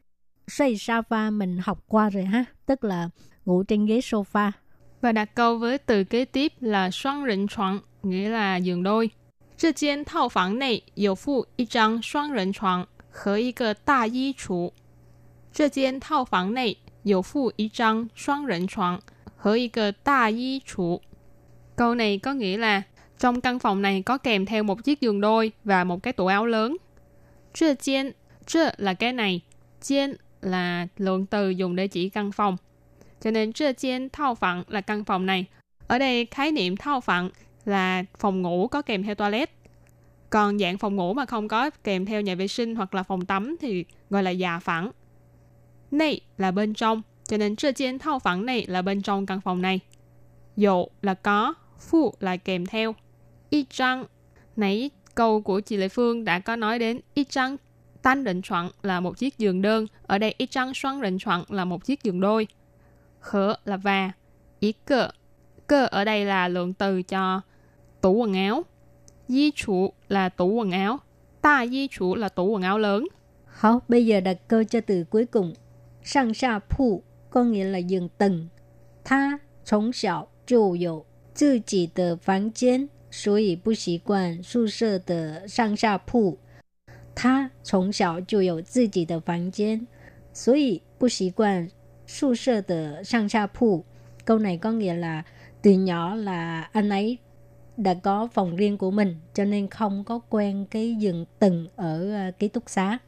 [0.48, 3.08] Xây sofa mình học qua rồi ha, tức là
[3.44, 4.50] ngủ trên ghế sofa.
[5.00, 9.10] Và đặt câu với từ kế tiếp là xoăn rịnh soạn, nghĩa là giường đôi.
[9.57, 14.71] 这间套房内有附一张双人床和一个大衣橱。
[15.51, 19.01] 这间套房内有附一张双人床
[19.35, 21.01] 和一个大衣橱。
[21.75, 22.83] Câu này có nghĩa là
[23.17, 26.25] trong căn phòng này có kèm theo một chiếc giường đôi và một cái tủ
[26.25, 26.77] áo lớn.
[27.53, 28.13] 这间
[28.49, 29.41] Trơ là cái này,
[29.81, 32.57] chiên là lượng từ dùng để chỉ căn phòng.
[33.21, 35.45] Cho nên trơ chiên thao phẳng là căn phòng này.
[35.87, 37.29] Ở đây khái niệm thao phẳng
[37.64, 39.50] là phòng ngủ có kèm theo toilet.
[40.30, 43.26] Còn dạng phòng ngủ mà không có kèm theo nhà vệ sinh hoặc là phòng
[43.26, 44.90] tắm thì gọi là già phẳng.
[45.90, 49.40] Này là bên trong, cho nên trên trên thao phẳng này là bên trong căn
[49.40, 49.80] phòng này.
[50.56, 52.94] Dụ là có, phụ là kèm theo.
[53.50, 54.04] Y trang,
[54.56, 57.56] nãy câu của chị Lệ Phương đã có nói đến y trang
[58.02, 61.44] tan định chuẩn là một chiếc giường đơn, ở đây y trang xoăn định chuẩn
[61.48, 62.46] là một chiếc giường đôi.
[63.20, 64.12] Khở là và,
[64.60, 65.08] ý cơ.
[65.66, 67.40] Cơ ở đây là lượng từ cho
[68.04, 68.62] tủ quần áo.
[69.28, 70.98] Di chủ là tủ quần áo.
[71.40, 73.04] Ta di chủ là tủ quần áo lớn.
[73.46, 75.54] 好, bây giờ đặt câu cho từ cuối cùng.
[76.02, 78.48] Sang xa phụ có nghĩa là giường tầng.
[79.04, 81.04] Tha, chống xảo, trụ dụ,
[81.38, 85.98] tự chỉ tờ phán chén, số ý bù xí quan, su sơ tờ sang xa
[85.98, 86.38] phụ.
[87.16, 89.84] Tha, chống xảo, trụ dụ, tự chỉ tờ phán chén,
[90.34, 91.68] số ý bù xí quan,
[92.06, 93.84] su sơ tờ sang xa phụ.
[94.24, 95.22] Câu này có nghĩa là
[95.62, 97.18] từ nhỏ là anh ấy
[97.76, 102.12] đã có phòng riêng của mình cho nên không có quen cái giường từng ở
[102.12, 102.98] ờ, ký túc xá.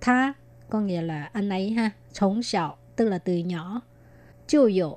[0.00, 0.32] Tha
[0.70, 3.80] có nghĩa là anh ấy ha, sống sọ tức là từ nhỏ.
[4.48, 4.96] Chu dụ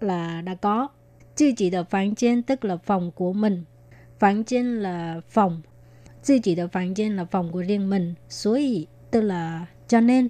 [0.00, 0.88] là đã có.
[1.36, 3.64] Chư chỉ được phán trên tức là phòng của mình.
[4.18, 5.62] Phán trên là phòng.
[6.22, 8.14] Chư chỉ được phán trên là phòng của riêng mình.
[8.28, 10.28] Suy tức là cho nên.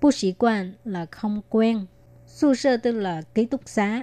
[0.00, 1.86] Bù sĩ quan là không quen.
[2.26, 4.02] Su sơ tức là ký túc xá.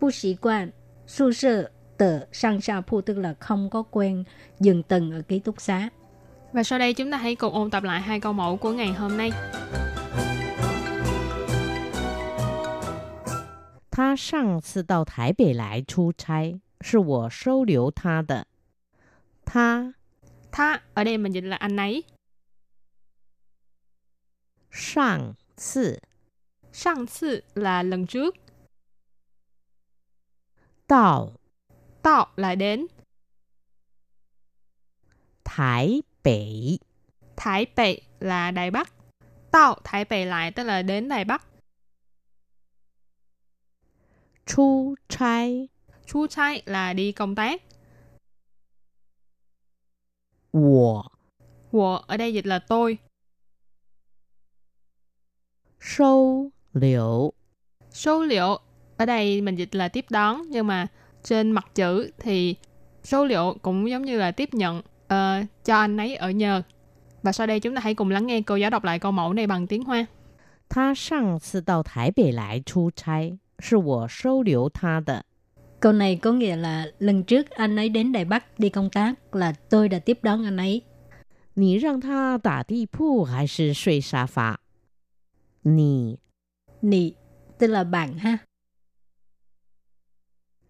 [0.00, 0.70] Bù sĩ quan,
[1.06, 4.23] su sơ 的上下铺 tức là không có quen
[4.59, 5.89] dừng tầng ở ký túc xá.
[6.53, 8.93] Và sau đây chúng ta hãy cùng ôn tập lại hai câu mẫu của ngày
[8.93, 9.31] hôm nay.
[13.91, 18.47] 他上次到台北来出差，是我收留他的。
[19.45, 19.93] 他
[20.51, 22.03] Tha ở đây mình dịch là anh ấy.
[24.71, 25.99] 上次
[26.71, 28.35] Sang次là lần trước.
[30.87, 31.33] 到
[32.06, 32.86] tạo lại đến.
[35.44, 36.76] Thái Bể
[37.36, 38.92] Thái Bể là Đài Bắc.
[39.50, 41.46] Tạo Thái Bể lại tức là đến Đài Bắc.
[44.46, 45.68] Chu trai
[46.06, 47.62] Chu trai là đi công tác.
[50.52, 51.02] Wo
[51.72, 52.98] Wo ở đây dịch là tôi.
[55.80, 57.32] Sâu liệu
[57.90, 58.58] Sâu liệu
[58.96, 60.86] ở đây mình dịch là tiếp đón nhưng mà
[61.25, 62.55] trên mặt chữ thì
[63.03, 66.61] số liệu cũng giống như là tiếp nhận ờ, cho anh ấy ở nhờ.
[67.23, 69.33] Và sau đây chúng ta hãy cùng lắng nghe cô giáo đọc lại câu mẫu
[69.33, 70.07] này bằng tiếng Hoa.
[70.69, 75.25] 他上次到台北来出差，是我收留他的。
[75.79, 79.35] Câu này có nghĩa là lần trước anh ấy đến Đài Bắc đi công tác
[79.35, 80.83] là tôi đã tiếp đón anh ấy.
[81.53, 84.59] 你让他打地铺还是睡沙发？
[85.63, 86.17] 你
[86.81, 87.13] Nị
[87.57, 88.37] tức là bạn ha.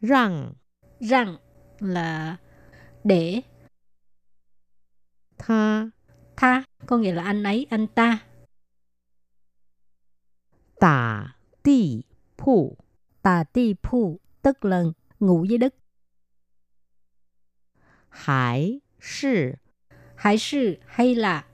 [0.00, 0.52] rằng.
[1.00, 1.36] Rằng
[1.78, 2.36] là
[3.04, 3.42] để.
[5.38, 5.90] Tha.
[6.36, 8.18] Tha có nghĩa là anh ấy anh ta.
[10.80, 11.26] Tả
[11.62, 12.02] ti
[12.36, 12.76] phụ
[13.22, 14.82] tả ti phụ tức là
[15.20, 15.74] ngủ dưới đất.
[18.08, 19.52] Hải sư.
[20.16, 21.46] Hải sư hay là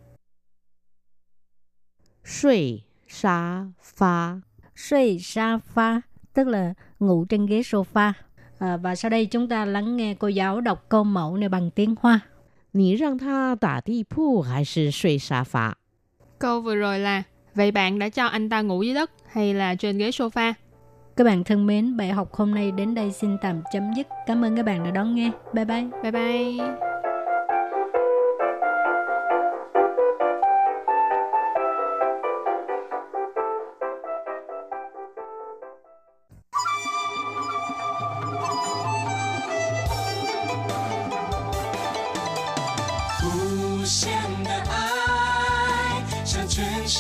[2.25, 4.41] suy sa pha.
[4.77, 6.01] Suy sa pha
[6.33, 8.13] tức là ngủ trên ghế sofa.
[8.63, 11.71] À, và sau đây chúng ta lắng nghe cô giáo đọc câu mẫu này bằng
[11.71, 12.21] tiếng Hoa.
[12.73, 15.75] Nì rằng ta đả đi phu hay sư suy xà phạ?
[16.39, 17.23] Câu vừa rồi là
[17.55, 20.53] Vậy bạn đã cho anh ta ngủ dưới đất hay là trên ghế sofa?
[21.17, 24.07] Các bạn thân mến, bài học hôm nay đến đây xin tạm chấm dứt.
[24.27, 25.31] Cảm ơn các bạn đã đón nghe.
[25.53, 25.85] Bye bye.
[26.03, 26.92] Bye bye.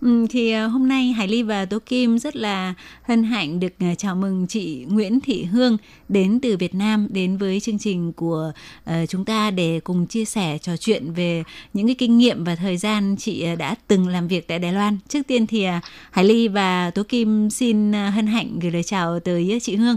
[0.00, 3.72] Ừ, thì à, hôm nay Hải Ly và Tố Kim rất là hân hạnh được
[3.78, 5.76] à, chào mừng chị Nguyễn Thị Hương
[6.08, 8.52] đến từ Việt Nam đến với chương trình của
[8.90, 12.54] uh, chúng ta để cùng chia sẻ trò chuyện về những cái kinh nghiệm và
[12.54, 14.98] thời gian chị đã từng làm việc tại Đài Loan.
[15.08, 15.66] Trước tiên thì
[16.10, 19.96] Hải Ly và Tố Kim xin hân hạnh gửi lời chào tới chị Hương.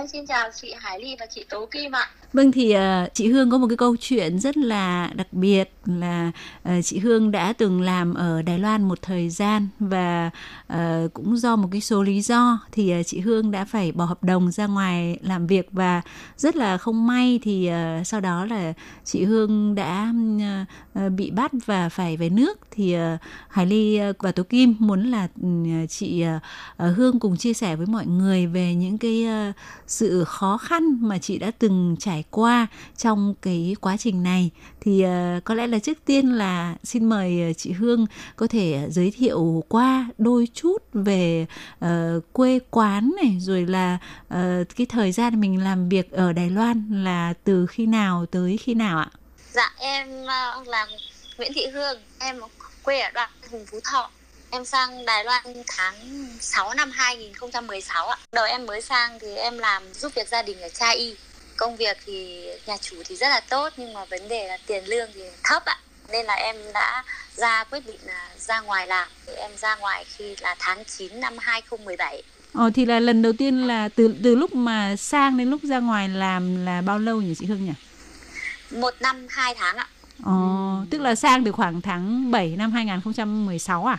[0.00, 2.10] Em xin chào chị Hải Ly và chị Tố Kim ạ.
[2.32, 6.32] Vâng thì uh, chị Hương có một cái câu chuyện rất là đặc biệt là
[6.68, 10.30] uh, chị Hương đã từng làm ở Đài Loan một thời gian và
[10.72, 14.04] uh, cũng do một cái số lý do thì uh, chị Hương đã phải bỏ
[14.04, 16.02] hợp đồng ra ngoài làm việc và
[16.36, 18.72] rất là không may thì uh, sau đó là
[19.04, 20.12] chị Hương đã
[21.06, 25.10] uh, bị bắt và phải về nước thì uh, Hải Ly và Tố Kim muốn
[25.10, 29.54] là uh, chị uh, Hương cùng chia sẻ với mọi người về những cái uh,
[29.90, 34.50] sự khó khăn mà chị đã từng trải qua trong cái quá trình này
[34.80, 38.86] thì uh, có lẽ là trước tiên là xin mời ờ, chị Hương có thể
[38.90, 41.46] giới thiệu qua đôi chút về
[41.84, 41.88] uh,
[42.32, 43.98] quê quán này rồi là
[44.34, 48.56] uh, cái thời gian mình làm việc ở Đài Loan là từ khi nào tới
[48.56, 49.10] khi nào ạ?
[49.52, 50.86] Dạ em uh, là
[51.38, 52.40] Nguyễn Thị Hương, em
[52.82, 54.10] quê ở đoạn Hùng Phú Thọ.
[54.52, 55.94] Em sang Đài Loan tháng
[56.40, 58.16] 6 năm 2016 ạ.
[58.32, 61.14] Đầu em mới sang thì em làm giúp việc gia đình ở Cha Y.
[61.56, 64.84] Công việc thì nhà chủ thì rất là tốt nhưng mà vấn đề là tiền
[64.84, 65.78] lương thì thấp ạ.
[66.12, 67.04] Nên là em đã
[67.36, 69.08] ra quyết định là ra ngoài làm.
[69.26, 72.22] Thì em ra ngoài khi là tháng 9 năm 2017.
[72.54, 75.78] Ờ thì là lần đầu tiên là từ từ lúc mà sang đến lúc ra
[75.78, 77.72] ngoài làm là bao lâu nhỉ chị Hương nhỉ?
[78.70, 79.86] Một năm hai tháng ạ.
[80.24, 80.86] Ờ, ừ.
[80.90, 83.98] tức là sang từ khoảng tháng 7 năm 2016 à?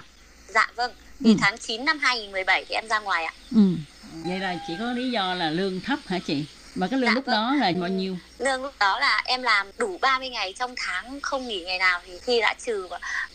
[0.54, 0.92] Dạ vâng.
[1.24, 1.38] Thì ừ.
[1.42, 3.34] tháng 9 năm 2017 thì em ra ngoài ạ.
[3.56, 3.62] Ừ.
[4.26, 6.46] Vậy là chỉ có lý do là lương thấp hả chị?
[6.76, 7.34] Mà cái lương dạ, lúc vâng.
[7.34, 8.18] đó là bao nhiêu?
[8.40, 12.02] Lương lúc đó là em làm đủ 30 ngày trong tháng không nghỉ ngày nào
[12.06, 12.88] thì khi đã trừ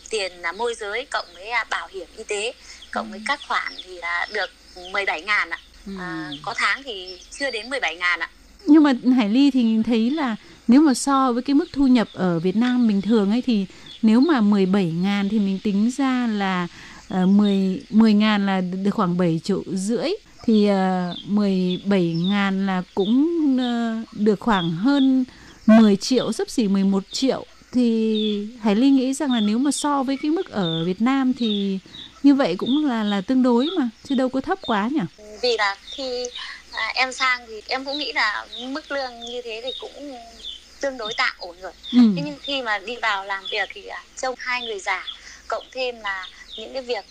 [0.09, 2.53] tiền là môi giới cộng với bảo hiểm y tế
[2.91, 4.49] cộng với các khoản thì là được
[4.91, 5.59] 17 ngàn ạ.
[5.85, 5.93] Ừ.
[5.99, 8.29] À, có tháng thì chưa đến 17 ngàn ạ.
[8.65, 10.35] Nhưng mà Hải Ly thì thấy là
[10.67, 13.65] nếu mà so với cái mức thu nhập ở Việt Nam bình thường ấy thì
[14.01, 16.67] nếu mà 17 ngàn thì mình tính ra là
[17.09, 20.09] 10, 10 ngàn là được khoảng 7 triệu rưỡi
[20.45, 25.25] thì uh, 17 ngàn là cũng uh, được khoảng hơn
[25.65, 30.03] 10 triệu, sấp xỉ 11 triệu thì Hải Ly nghĩ rằng là nếu mà so
[30.03, 31.79] với cái mức ở Việt Nam thì
[32.23, 35.25] như vậy cũng là là tương đối mà chứ đâu có thấp quá nhỉ?
[35.41, 36.29] Vì là khi
[36.71, 40.17] à, em sang thì em cũng nghĩ là mức lương như thế thì cũng
[40.81, 41.71] tương đối tạm ổn rồi.
[41.93, 41.99] Ừ.
[42.15, 45.03] Thế nhưng khi mà đi vào làm việc thì à, trông hai người già
[45.47, 47.05] cộng thêm là những cái việc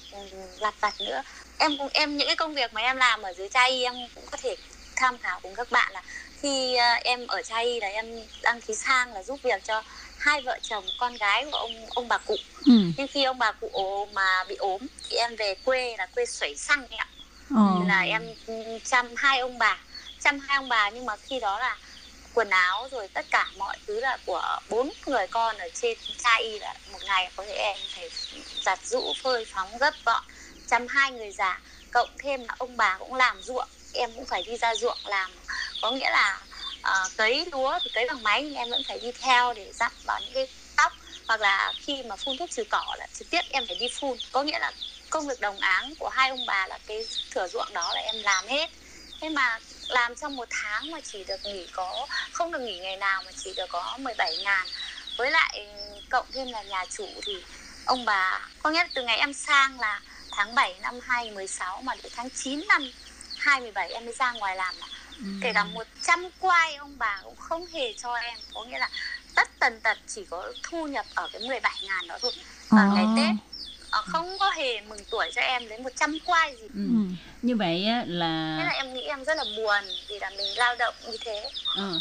[0.60, 1.22] lặt vặt nữa
[1.58, 4.24] em cũng em những cái công việc mà em làm ở dưới trai em cũng
[4.30, 4.56] có thể
[4.96, 6.02] tham khảo cùng các bạn là
[6.42, 8.06] khi uh, em ở trai là em
[8.42, 9.82] đăng ký sang là giúp việc cho
[10.18, 12.72] hai vợ chồng con gái của ông ông bà cụ ừ.
[12.96, 16.54] nhưng khi ông bà cụ mà bị ốm thì em về quê là quê sưởi
[16.56, 17.08] xăng ạ
[17.50, 17.86] ừ.
[17.86, 18.34] là em
[18.84, 19.84] chăm hai ông bà
[20.20, 21.78] chăm hai ông bà nhưng mà khi đó là
[22.36, 26.58] quần áo rồi tất cả mọi thứ là của bốn người con ở trên trai
[26.60, 28.10] là một ngày có thể em phải
[28.60, 30.22] giặt rũ phơi phóng gấp gọn
[30.66, 31.60] chăm hai người già.
[31.90, 35.30] Cộng thêm là ông bà cũng làm ruộng em cũng phải đi ra ruộng làm.
[35.80, 36.46] Có nghĩa là
[36.78, 39.92] uh, cấy lúa thì cấy bằng máy nhưng em vẫn phải đi theo để dắt
[40.04, 40.92] vào những cái tóc.
[41.28, 44.18] Hoặc là khi mà phun thuốc trừ cỏ là trực tiếp em phải đi phun.
[44.32, 44.72] Có nghĩa là
[45.10, 48.22] công việc đồng áng của hai ông bà là cái thửa ruộng đó là em
[48.22, 48.70] làm hết.
[49.20, 52.96] Thế mà làm trong một tháng mà chỉ được nghỉ có không được nghỉ ngày
[52.96, 54.66] nào mà chỉ được có 17 ngàn
[55.16, 55.66] với lại
[56.10, 57.44] cộng thêm là nhà chủ thì
[57.84, 61.94] ông bà có nghĩa là từ ngày em sang là tháng 7 năm 2016 mà
[61.94, 62.90] đến tháng 9 năm
[63.36, 64.86] 2017 em mới ra ngoài làm là
[65.18, 65.24] ừ.
[65.42, 68.90] kể cả 100 quay ông bà cũng không hề cho em có nghĩa là
[69.34, 72.32] tất tần tật chỉ có thu nhập ở cái 17 ngàn đó thôi
[72.68, 72.90] và à.
[72.94, 73.55] ngày Tết ờ,
[73.90, 76.80] không có hề mừng tuổi cho em đến 100 quay gì ừ.
[77.42, 80.46] như vậy á là thế là em nghĩ em rất là buồn vì là mình
[80.56, 81.42] lao động như thế
[81.76, 81.98] ừ.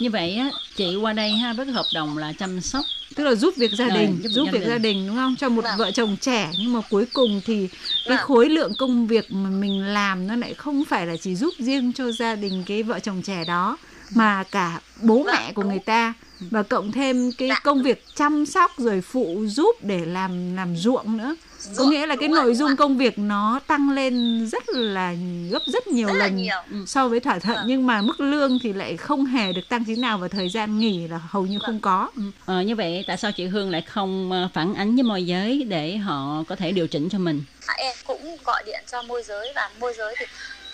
[0.00, 3.24] như vậy á chị qua đây ha với cái hợp đồng là chăm sóc tức
[3.24, 5.76] là giúp việc gia đình giúp, giúp việc gia đình đúng không cho một vâng.
[5.78, 7.68] vợ chồng trẻ nhưng mà cuối cùng thì
[8.04, 8.26] cái vâng.
[8.26, 11.92] khối lượng công việc mà mình làm nó lại không phải là chỉ giúp riêng
[11.92, 13.78] cho gia đình cái vợ chồng trẻ đó
[14.10, 15.70] mà cả bố vâng, mẹ của đúng.
[15.70, 17.60] người ta và cộng thêm cái dạ.
[17.64, 21.36] công việc chăm sóc rồi phụ giúp để làm làm ruộng nữa
[21.76, 25.14] có nghĩa là cái nội dung công việc nó tăng lên rất là
[25.50, 26.56] gấp rất nhiều rất lần nhiều.
[26.86, 27.62] so với thỏa thuận ừ.
[27.66, 30.78] nhưng mà mức lương thì lại không hề được tăng tí nào và thời gian
[30.78, 32.22] nghỉ là hầu như không có ừ.
[32.46, 35.64] ờ, như vậy tại sao chị Hương lại không ờ, phản ánh với môi giới
[35.68, 39.22] để họ có thể điều chỉnh cho mình à, em cũng gọi điện cho môi
[39.22, 40.26] giới và môi giới thì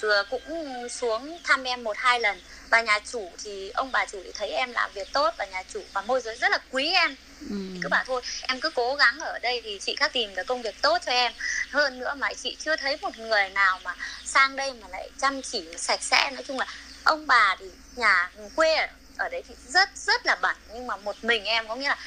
[0.02, 0.42] vừa cũng
[0.88, 2.38] xuống thăm em một hai lần
[2.72, 5.62] và nhà chủ thì ông bà chủ thì thấy em làm việc tốt và nhà
[5.72, 7.16] chủ và môi giới rất là quý em.
[7.50, 7.56] Ừ.
[7.82, 10.62] cứ bảo thôi em cứ cố gắng ở đây thì chị khác tìm được công
[10.62, 11.32] việc tốt cho em.
[11.70, 13.94] Hơn nữa mà chị chưa thấy một người nào mà
[14.24, 16.30] sang đây mà lại chăm chỉ sạch sẽ.
[16.30, 16.66] Nói chung là
[17.04, 17.66] ông bà thì
[17.96, 20.56] nhà quê ở đấy thì rất rất là bẩn.
[20.74, 21.98] Nhưng mà một mình em có nghĩa là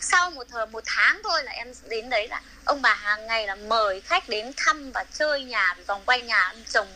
[0.00, 3.46] sau một thời một tháng thôi là em đến đấy là ông bà hàng ngày
[3.46, 5.74] là mời khách đến thăm và chơi nhà.
[5.86, 6.88] Vòng quanh nhà trồng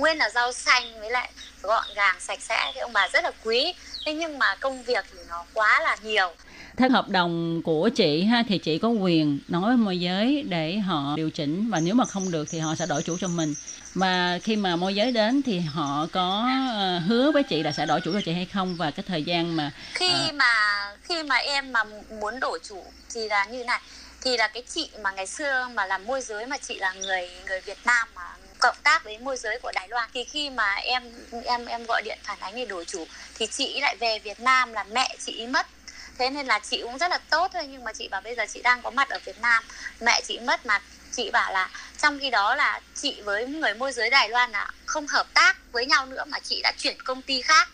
[0.00, 1.30] nguyên là rau xanh với lại
[1.62, 3.74] gọn gàng sạch sẽ thì ông bà rất là quý.
[4.06, 6.32] Thế nhưng mà công việc thì nó quá là nhiều.
[6.76, 10.78] Theo hợp đồng của chị ha thì chị có quyền nói với môi giới để
[10.78, 13.54] họ điều chỉnh và nếu mà không được thì họ sẽ đổi chủ cho mình.
[13.94, 17.86] Mà khi mà môi giới đến thì họ có ờ, hứa với chị là sẽ
[17.86, 18.76] đổi chủ cho chị hay không?
[18.76, 20.34] Và cái thời gian mà khi uh...
[20.34, 20.54] mà
[21.02, 21.84] khi mà em mà
[22.20, 22.84] muốn đổi chủ
[23.14, 23.80] thì là như này.
[24.22, 27.30] Thì là cái chị mà ngày xưa mà làm môi giới mà chị là người
[27.46, 28.22] người Việt Nam mà
[28.60, 30.10] cộng tác với môi giới của Đài Loan.
[30.14, 31.02] Thì khi mà em
[31.44, 34.72] em em gọi điện phản ánh để đổi chủ, thì chị lại về Việt Nam
[34.72, 35.66] là mẹ chị mất.
[36.18, 38.44] Thế nên là chị cũng rất là tốt thôi, nhưng mà chị bảo bây giờ
[38.52, 39.64] chị đang có mặt ở Việt Nam.
[40.00, 40.80] Mẹ chị mất mà
[41.12, 41.70] chị bảo là
[42.02, 45.56] trong khi đó là chị với người môi giới Đài Loan là không hợp tác
[45.72, 47.68] với nhau nữa mà chị đã chuyển công ty khác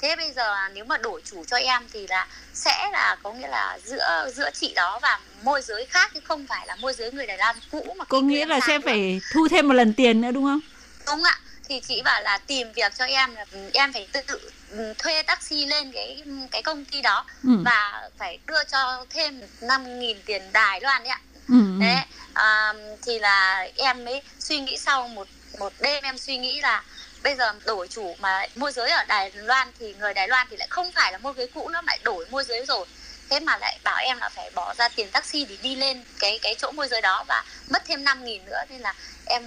[0.00, 3.48] thế bây giờ nếu mà đổi chủ cho em thì là sẽ là có nghĩa
[3.48, 7.12] là giữa giữa chị đó và môi giới khác chứ không phải là môi giới
[7.12, 10.20] người Đài Loan cũ mà có nghĩa là sẽ phải thu thêm một lần tiền
[10.20, 10.60] nữa đúng không
[11.06, 11.38] đúng ạ
[11.68, 15.22] thì chị bảo là tìm việc cho em là em phải tự, tự ừ, thuê
[15.22, 17.50] taxi lên cái cái công ty đó ừ.
[17.64, 21.20] và phải đưa cho thêm 5.000 tiền Đài Loan đấy ạ.
[21.48, 21.54] Ừ.
[21.54, 21.80] ừ.
[21.80, 21.96] Đấy,
[22.34, 22.72] à,
[23.06, 25.28] thì là em mới suy nghĩ sau một
[25.58, 26.82] một đêm em suy nghĩ là
[27.26, 30.56] bây giờ đổi chủ mà môi giới ở Đài Loan thì người Đài Loan thì
[30.56, 32.86] lại không phải là môi giới cũ nó lại đổi môi giới rồi.
[33.30, 36.38] Thế mà lại bảo em là phải bỏ ra tiền taxi để đi lên cái
[36.42, 39.42] cái chỗ môi giới đó và mất thêm 5 nghìn nữa nên là em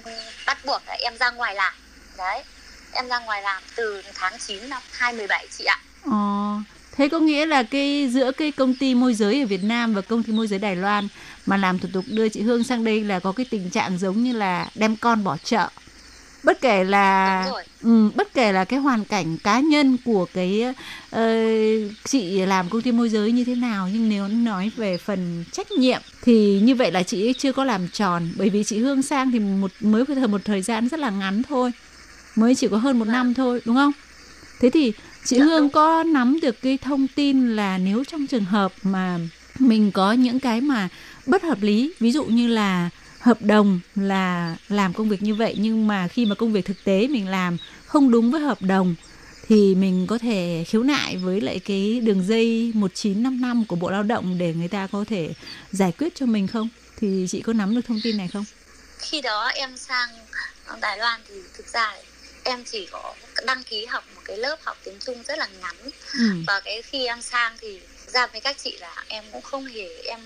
[0.46, 1.74] bắt buộc là em ra ngoài làm.
[2.18, 2.44] Đấy
[2.94, 5.80] em ra ngoài làm từ tháng 9 năm 2017 chị ạ.
[6.06, 6.12] Ờ,
[6.92, 10.02] thế có nghĩa là cái giữa cái công ty môi giới ở Việt Nam và
[10.02, 11.08] công ty môi giới Đài Loan
[11.46, 14.24] mà làm thủ tục đưa chị Hương sang đây là có cái tình trạng giống
[14.24, 15.70] như là đem con bỏ chợ?
[16.44, 17.46] Bất kể là
[17.84, 20.64] ừ, bất kể là cái hoàn cảnh cá nhân của cái
[21.16, 25.46] uh, chị làm công ty môi giới như thế nào nhưng nếu nói về phần
[25.52, 28.30] trách nhiệm thì như vậy là chị chưa có làm tròn.
[28.38, 31.44] Bởi vì chị Hương sang thì một mới thời một thời gian rất là ngắn
[31.44, 31.72] thôi.
[32.36, 33.34] Mới chỉ có hơn một năm vâng.
[33.34, 33.92] thôi đúng không?
[34.62, 34.94] Thế thì
[35.26, 39.20] chị dạ, Hương có nắm được cái thông tin là nếu trong trường hợp mà
[39.60, 40.90] mình có những cái mà
[41.26, 45.56] bất hợp lý ví dụ như là hợp đồng là làm công việc như vậy
[45.58, 48.96] nhưng mà khi mà công việc thực tế mình làm không đúng với hợp đồng
[49.48, 54.04] thì mình có thể khiếu nại với lại cái đường dây 1955 của Bộ Lao
[54.04, 55.34] động để người ta có thể
[55.72, 56.70] giải quyết cho mình không?
[56.98, 58.46] Thì chị có nắm được thông tin này không?
[58.98, 60.10] Khi đó em sang
[60.82, 61.96] Đài Loan thì thực ra
[62.44, 63.16] em chỉ có
[63.46, 65.76] đăng ký học một cái lớp học tiếng Trung rất là ngắn
[66.20, 66.30] ừ.
[66.48, 67.80] và cái khi em sang thì
[68.10, 70.20] ra với các chị là em cũng không hề em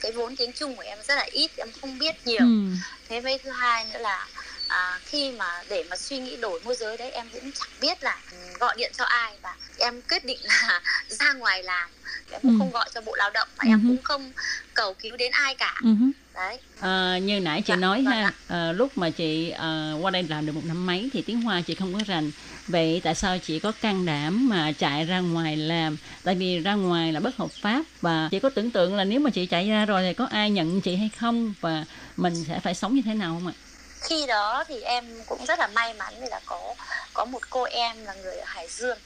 [0.00, 2.72] cái vốn tiếng Trung của em rất là ít em không biết nhiều ừ.
[3.08, 4.28] thế với thứ hai nữa là
[4.72, 8.02] à, khi mà để mà suy nghĩ đổi môi giới đấy em cũng chẳng biết
[8.02, 8.18] là
[8.60, 11.90] gọi điện cho ai và em quyết định là ra ngoài làm.
[12.30, 12.56] Em cũng ừ.
[12.58, 13.68] không gọi cho bộ lao động và ừ.
[13.68, 14.32] em cũng không
[14.74, 15.80] cầu cứu đến ai cả.
[15.82, 15.94] Ừ.
[16.34, 16.58] đấy.
[16.80, 20.22] À, như nãy chị dạ, nói vâng ha à, lúc mà chị à, qua đây
[20.22, 22.30] làm được một năm mấy thì tiếng hoa chị không có rành.
[22.68, 25.96] Vậy tại sao chị có can đảm mà chạy ra ngoài làm?
[26.24, 29.20] Tại vì ra ngoài là bất hợp pháp và chị có tưởng tượng là nếu
[29.20, 31.54] mà chị chạy ra rồi thì có ai nhận chị hay không?
[31.60, 31.84] Và
[32.16, 33.54] mình sẽ phải sống như thế nào không ạ
[34.02, 36.74] khi đó thì em cũng rất là may mắn vì là có
[37.14, 38.98] có một cô em là người ở Hải Dương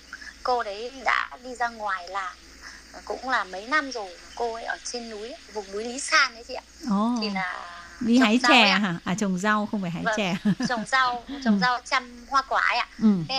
[0.42, 2.36] cô đấy đã đi ra ngoài làm
[3.04, 6.44] cũng là mấy năm rồi cô ấy ở trên núi vùng núi Lý San đấy
[6.48, 6.62] chị ạ
[6.94, 7.18] oh.
[7.20, 10.36] thì là đi hái chè hả à trồng rau không phải hái vâng, chè
[10.68, 11.60] trồng rau trồng ừ.
[11.60, 13.08] rau chăm hoa quả ấy ạ ừ.
[13.28, 13.34] thế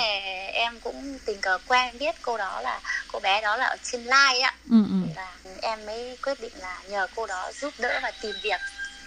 [0.54, 2.80] em cũng tình cờ quen biết cô đó là
[3.12, 5.08] cô bé đó là ở trên lai ạ ừ, ừ.
[5.16, 8.60] và em mới quyết định là nhờ cô đó giúp đỡ và tìm việc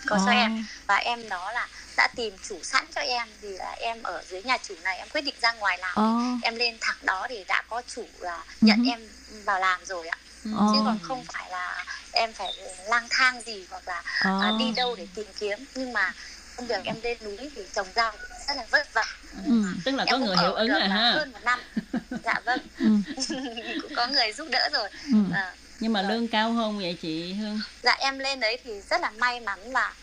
[0.07, 0.23] có oh.
[0.27, 4.03] cho em và em đó là đã tìm chủ sẵn cho em thì là em
[4.03, 6.45] ở dưới nhà chủ này em quyết định ra ngoài làm oh.
[6.45, 8.91] em lên thẳng đó thì đã có chủ là nhận uh-huh.
[8.91, 9.01] em
[9.45, 10.19] vào làm rồi ạ
[10.55, 10.75] oh.
[10.75, 12.53] chứ còn không phải là em phải
[12.89, 14.43] lang thang gì hoặc là oh.
[14.43, 16.13] à, đi đâu để tìm kiếm nhưng mà
[16.57, 18.13] công việc em lên núi thì trồng rau
[18.49, 19.05] rất là vất vả
[19.47, 21.61] ừ, tức là em có người hiệu ứng rồi ha hơn một năm
[22.25, 22.87] dạ vâng ừ.
[23.83, 25.19] cũng có người giúp đỡ rồi ừ.
[25.35, 26.13] à, nhưng mà rồi.
[26.13, 29.73] lương cao hơn vậy chị Hương dạ em lên đấy thì rất là may mắn
[29.73, 29.95] là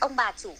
[0.00, 0.56] ông bà chủ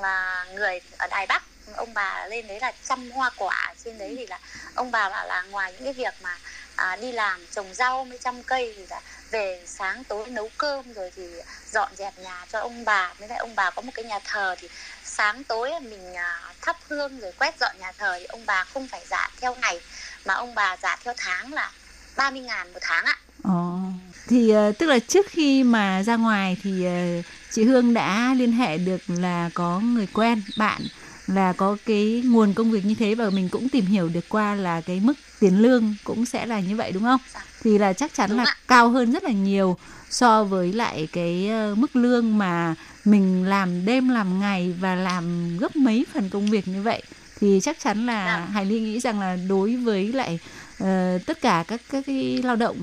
[0.00, 1.42] là người ở Đài Bắc
[1.76, 4.40] ông bà lên đấy là chăm hoa quả trên đấy thì là
[4.74, 6.38] ông bà bảo là ngoài những cái việc mà
[6.76, 9.00] à, đi làm trồng rau mới chăm cây thì là
[9.30, 11.40] về sáng tối nấu cơm rồi thì
[11.72, 14.54] dọn dẹp nhà cho ông bà với lại ông bà có một cái nhà thờ
[14.58, 14.68] thì
[15.04, 18.88] sáng tối mình à, thắp hương rồi quét dọn nhà thờ thì ông bà không
[18.88, 19.80] phải giả theo ngày
[20.24, 21.72] mà ông bà giả theo tháng là
[22.16, 23.16] 30 ngàn một tháng ạ.
[23.44, 23.79] Ồ,
[24.28, 28.52] thì uh, tức là trước khi mà ra ngoài thì uh, chị Hương đã liên
[28.52, 30.82] hệ được là có người quen bạn
[31.26, 34.54] là có cái nguồn công việc như thế và mình cũng tìm hiểu được qua
[34.54, 37.20] là cái mức tiền lương cũng sẽ là như vậy đúng không?
[37.34, 37.44] Dạ.
[37.62, 38.56] Thì là chắc chắn đúng là ạ.
[38.68, 39.76] cao hơn rất là nhiều
[40.10, 45.56] so với lại cái ờ, mức lương mà mình làm đêm làm ngày và làm
[45.58, 47.02] gấp mấy phần công việc như vậy
[47.40, 48.52] thì chắc chắn là dạ.
[48.52, 50.38] Hải Ly nghĩ rằng là đối với lại
[50.82, 52.76] uh, tất cả các các cái lao động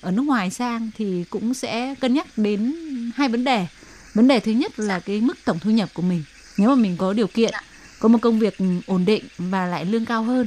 [0.00, 2.74] ở nước ngoài sang thì cũng sẽ cân nhắc đến
[3.14, 3.66] hai vấn đề.
[4.14, 6.24] Vấn đề thứ nhất là cái mức tổng thu nhập của mình.
[6.58, 7.54] Nếu mà mình có điều kiện
[8.00, 8.56] có một công việc
[8.86, 10.46] ổn định và lại lương cao hơn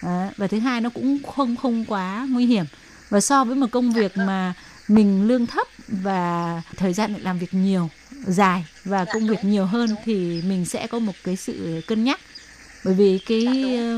[0.00, 2.64] à, và thứ hai nó cũng không không quá nguy hiểm
[3.08, 4.54] và so với một công việc mà
[4.88, 7.88] mình lương thấp và thời gian làm việc nhiều
[8.26, 12.20] dài và công việc nhiều hơn thì mình sẽ có một cái sự cân nhắc
[12.84, 13.46] bởi vì cái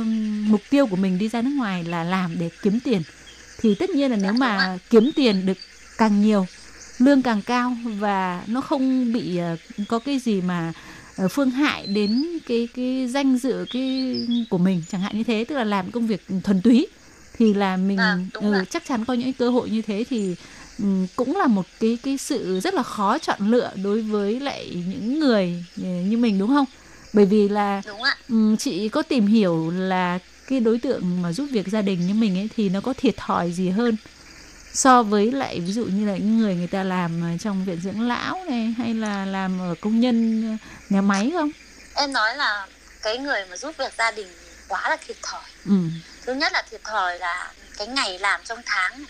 [0.00, 0.06] uh,
[0.48, 3.02] mục tiêu của mình đi ra nước ngoài là làm để kiếm tiền.
[3.58, 5.58] Thì tất nhiên là nếu mà kiếm tiền được
[5.98, 6.46] càng nhiều
[6.98, 10.72] lương càng cao và nó không bị uh, có cái gì mà
[11.24, 14.16] uh, phương hại đến cái cái danh dự cái
[14.50, 16.86] của mình chẳng hạn như thế tức là làm công việc thuần túy
[17.38, 20.34] thì là mình à, ừ, chắc chắn có những cơ hội như thế thì
[20.78, 24.84] um, cũng là một cái cái sự rất là khó chọn lựa đối với lại
[24.88, 26.66] những người như mình đúng không
[27.16, 27.82] bởi vì là
[28.28, 32.14] um, chị có tìm hiểu là cái đối tượng mà giúp việc gia đình như
[32.14, 33.96] mình ấy thì nó có thiệt thòi gì hơn
[34.74, 38.08] so với lại ví dụ như là những người người ta làm trong viện dưỡng
[38.08, 40.58] lão này hay là làm ở công nhân
[40.88, 41.50] nhà máy không
[41.94, 42.66] em nói là
[43.02, 44.28] cái người mà giúp việc gia đình
[44.68, 45.76] quá là thiệt thòi ừ.
[46.26, 49.04] thứ nhất là thiệt thòi là cái ngày làm trong tháng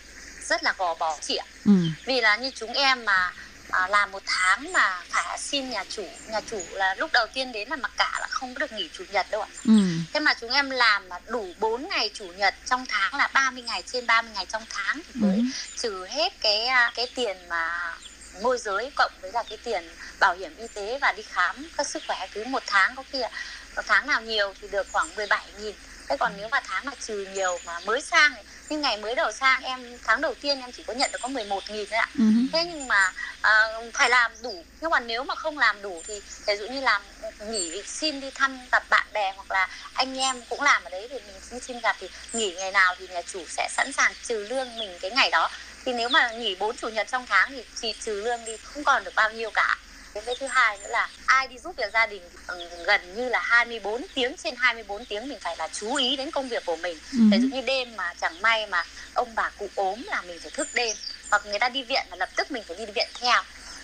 [0.49, 1.73] rất là gò bó chị ạ ừ.
[2.05, 3.33] vì là như chúng em mà
[3.71, 7.53] à, làm một tháng mà phải xin nhà chủ nhà chủ là lúc đầu tiên
[7.53, 9.73] đến là mặc cả là không có được nghỉ chủ nhật đâu ạ ừ.
[10.13, 13.83] thế mà chúng em làm đủ 4 ngày chủ nhật trong tháng là 30 ngày
[13.93, 15.43] trên 30 ngày trong tháng thì mới ừ.
[15.77, 17.95] trừ hết cái à, cái tiền mà
[18.43, 19.89] môi giới cộng với là cái tiền
[20.21, 23.19] bảo hiểm y tế và đi khám các sức khỏe cứ một tháng có khi
[23.19, 25.75] là tháng nào nhiều thì được khoảng 17 nghìn
[26.09, 28.33] thế còn nếu mà tháng mà trừ nhiều mà mới sang
[28.69, 31.29] nhưng ngày mới đầu sang em tháng đầu tiên em chỉ có nhận được có
[31.29, 32.09] 11 nghìn thôi ạ.
[32.19, 32.47] Uh-huh.
[32.53, 34.65] thế nhưng mà à, phải làm đủ.
[34.81, 37.03] Nhưng mà nếu mà không làm đủ thì ví dụ như làm
[37.41, 41.09] nghỉ xin đi thăm gặp bạn bè hoặc là anh em cũng làm ở đấy
[41.11, 44.13] thì mình xin xin gặp thì nghỉ ngày nào thì nhà chủ sẽ sẵn sàng
[44.23, 45.51] trừ lương mình cái ngày đó.
[45.85, 48.85] Thì nếu mà nghỉ bốn chủ nhật trong tháng thì chỉ trừ lương đi không
[48.85, 49.77] còn được bao nhiêu cả
[50.27, 53.41] cái thứ hai nữa là ai đi giúp việc gia đình ừ, gần như là
[53.43, 56.99] 24 tiếng trên 24 tiếng mình phải là chú ý đến công việc của mình.
[57.13, 57.19] Ừ.
[57.31, 60.51] ví dụ như đêm mà chẳng may mà ông bà cụ ốm là mình phải
[60.51, 60.97] thức đêm
[61.31, 63.43] hoặc người ta đi viện là lập tức mình phải đi viện theo.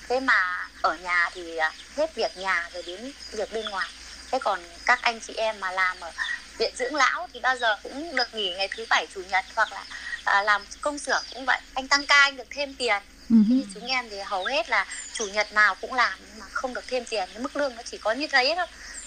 [0.08, 3.88] Thế mà ở nhà thì à, hết việc nhà rồi đến việc bên ngoài.
[4.30, 6.12] Thế còn các anh chị em mà làm ở
[6.58, 9.72] viện dưỡng lão thì bao giờ cũng được nghỉ ngày thứ bảy chủ nhật hoặc
[9.72, 9.84] là
[10.24, 11.60] à, làm công xưởng cũng vậy.
[11.74, 13.02] Anh tăng ca anh được thêm tiền
[13.32, 13.56] uh-huh.
[13.56, 16.84] như chúng em thì hầu hết là chủ nhật nào cũng làm mà không được
[16.88, 18.66] thêm tiền mức lương nó chỉ có như thế thôi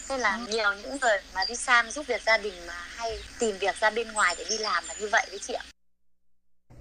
[0.09, 0.49] nên là uh-huh.
[0.49, 3.89] nhiều những người mà đi sang giúp việc gia đình mà hay tìm việc ra
[3.89, 5.63] bên ngoài để đi làm là như vậy đấy chị ạ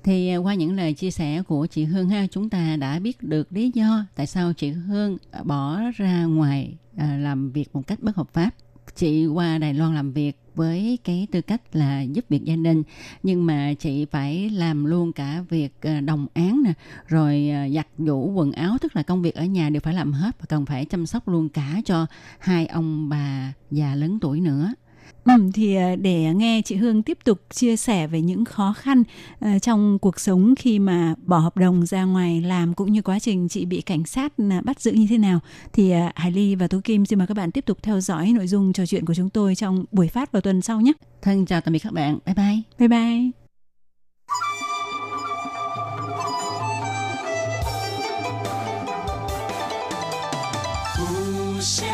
[0.05, 3.23] Thì à, qua những lời chia sẻ của chị Hương ha, chúng ta đã biết
[3.23, 7.99] được lý do tại sao chị Hương bỏ ra ngoài à, làm việc một cách
[8.01, 8.51] bất hợp pháp.
[8.97, 12.83] Chị qua Đài Loan làm việc với cái tư cách là giúp việc gia đình,
[13.23, 16.73] nhưng mà chị phải làm luôn cả việc ờ, đồng án nè,
[17.07, 20.13] rồi ờ, giặt giũ quần áo, tức là công việc ở nhà đều phải làm
[20.13, 22.07] hết và cần phải chăm sóc luôn cả cho
[22.39, 24.75] hai ông bà già lớn tuổi nữa.
[25.25, 29.03] Ừ, thì ờ, để nghe chị Hương tiếp tục chia sẻ về những khó khăn
[29.45, 33.19] uh, trong cuộc sống khi mà bỏ hợp đồng ra ngoài làm cũng như quá
[33.19, 35.41] trình chị bị cảnh sát uh, bắt giữ như thế nào
[35.73, 38.33] thì uh, Hải Ly và Tú Kim xin mời các bạn tiếp tục theo dõi
[38.33, 40.93] nội dung trò chuyện của chúng tôi trong buổi phát vào tuần sau nhé.
[41.23, 42.19] Thân chào tạm biệt các bạn.
[42.27, 42.63] Bye bye.
[42.79, 43.31] Bye bye.
[51.65, 51.94] 世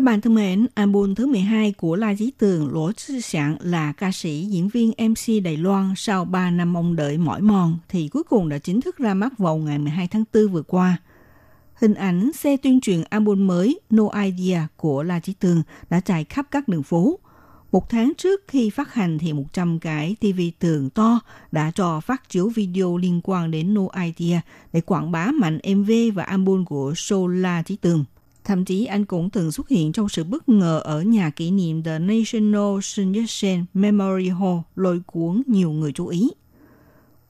[0.00, 3.92] Các bạn thân mến, album thứ 12 của La Dí Tường Lỗ Sư Sạn là
[3.92, 8.08] ca sĩ, diễn viên MC Đài Loan sau 3 năm mong đợi mỏi mòn thì
[8.08, 10.96] cuối cùng đã chính thức ra mắt vào ngày 12 tháng 4 vừa qua.
[11.74, 16.24] Hình ảnh xe tuyên truyền album mới No Idea của La Chí Tường đã chạy
[16.24, 17.18] khắp các đường phố.
[17.72, 21.20] Một tháng trước khi phát hành thì 100 cái TV tường to
[21.52, 24.40] đã cho phát chiếu video liên quan đến No Idea
[24.72, 28.04] để quảng bá mạnh MV và album của show La Chí Tường.
[28.44, 31.82] Thậm chí anh cũng từng xuất hiện trong sự bất ngờ ở nhà kỷ niệm
[31.82, 36.30] The National Sun Yat-sen Memorial Hall lôi cuốn nhiều người chú ý.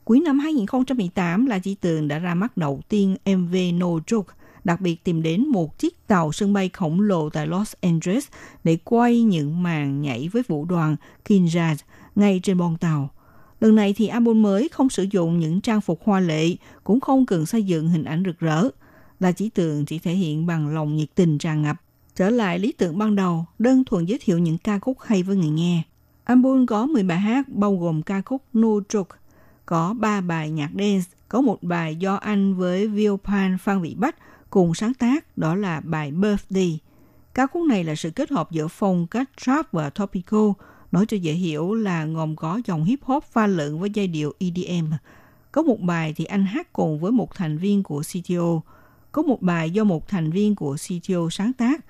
[0.05, 4.23] Cuối năm 2018, La Chi Tường đã ra mắt đầu tiên MV No Joke,
[4.65, 8.27] đặc biệt tìm đến một chiếc tàu sân bay khổng lồ tại Los Angeles
[8.65, 10.97] để quay những màn nhảy với vũ đoàn
[11.29, 11.77] Kinjaz
[12.15, 13.11] ngay trên bon tàu.
[13.61, 17.27] Lần này thì album mới không sử dụng những trang phục hoa lệ, cũng không
[17.27, 18.69] cần xây dựng hình ảnh rực rỡ–
[19.21, 21.77] là chỉ tượng chỉ thể hiện bằng lòng nhiệt tình tràn ngập.
[22.14, 25.37] Trở lại lý tưởng ban đầu, đơn thuần giới thiệu những ca khúc hay với
[25.37, 25.83] người nghe.
[26.25, 29.09] Album có 10 bài hát bao gồm ca khúc No Truk
[29.71, 34.16] có 3 bài nhạc dance, có một bài do anh với Vilpan Phan Vị Bách
[34.51, 36.79] cùng sáng tác, đó là bài Birthday.
[37.35, 40.49] Ca khúc này là sự kết hợp giữa phong cách trap và topical,
[40.93, 44.33] nói cho dễ hiểu là gồm có dòng hip hop pha lẫn với giai điệu
[44.39, 44.93] EDM.
[45.53, 48.61] Có một bài thì anh hát cùng với một thành viên của CTO,
[49.13, 51.85] có một bài do một thành viên của CTO sáng tác.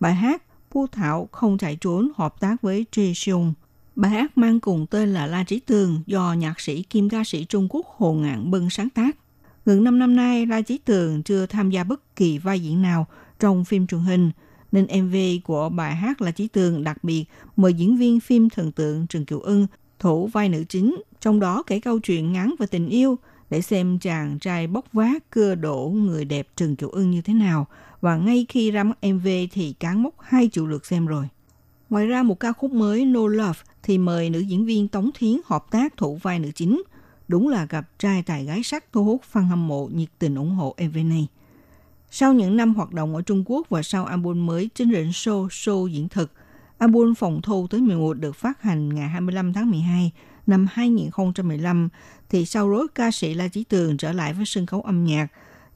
[0.00, 3.52] Bài hát Pu Thảo không chạy trốn hợp tác với Trê Xiong.
[3.96, 7.44] Bài hát mang cùng tên là La Trí Tường do nhạc sĩ kim ca sĩ
[7.44, 9.16] Trung Quốc Hồ Ngạn Bân sáng tác.
[9.64, 13.06] Gần 5 năm nay, La Trí Tường chưa tham gia bất kỳ vai diễn nào
[13.40, 14.30] trong phim truyền hình,
[14.72, 17.24] nên MV của bài hát La Trí Tường đặc biệt
[17.56, 19.66] mời diễn viên phim thần tượng Trần Kiều Ân
[19.98, 23.18] thủ vai nữ chính, trong đó kể câu chuyện ngắn về tình yêu–
[23.50, 27.34] để xem chàng trai bốc vác cưa đổ người đẹp Trần Kiều Ưng như thế
[27.34, 27.66] nào.
[28.00, 31.28] Và ngay khi ra mắt MV thì cán mốc 2 triệu lượt xem rồi.
[31.90, 35.40] Ngoài ra một ca khúc mới No Love thì mời nữ diễn viên Tống Thiến
[35.44, 36.82] hợp tác thủ vai nữ chính.
[37.28, 40.50] Đúng là gặp trai tài gái sắc thu hút fan hâm mộ nhiệt tình ủng
[40.50, 41.28] hộ MV này.
[42.10, 45.46] Sau những năm hoạt động ở Trung Quốc và sau album mới Chính Rịnh Show
[45.46, 46.32] Show diễn thực,
[46.78, 50.12] album Phòng Thu tới 11 được phát hành ngày 25 tháng 12
[50.46, 51.88] năm 2015
[52.30, 55.26] thì sau rối ca sĩ La Chí Tường trở lại với sân khấu âm nhạc,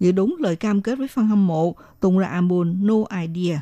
[0.01, 3.61] giữ đúng lời cam kết với fan hâm mộ tung ra album No Idea.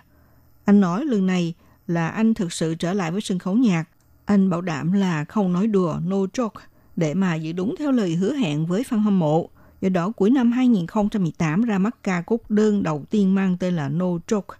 [0.64, 1.54] Anh nói lần này
[1.86, 3.84] là anh thực sự trở lại với sân khấu nhạc.
[4.24, 6.60] Anh bảo đảm là không nói đùa no joke
[6.96, 9.50] để mà giữ đúng theo lời hứa hẹn với fan hâm mộ.
[9.80, 13.88] Do đó cuối năm 2018 ra mắt ca khúc đơn đầu tiên mang tên là
[13.88, 14.54] No Joke.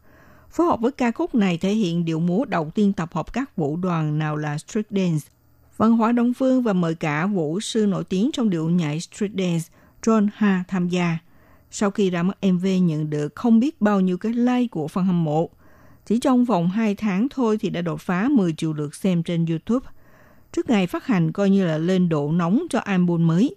[0.51, 3.57] Phối hợp với ca khúc này thể hiện điệu múa đầu tiên tập hợp các
[3.57, 5.29] vũ đoàn nào là Street Dance,
[5.79, 9.31] văn hóa Đông Phương và mời cả vũ sư nổi tiếng trong điệu nhảy street
[9.39, 9.64] dance
[10.03, 11.18] John Ha tham gia.
[11.70, 15.03] Sau khi ra mắt MV nhận được không biết bao nhiêu cái like của fan
[15.03, 15.51] hâm mộ.
[16.07, 19.47] Chỉ trong vòng 2 tháng thôi thì đã đột phá 10 triệu lượt xem trên
[19.47, 19.87] YouTube.
[20.53, 23.57] Trước ngày phát hành coi như là lên độ nóng cho album mới.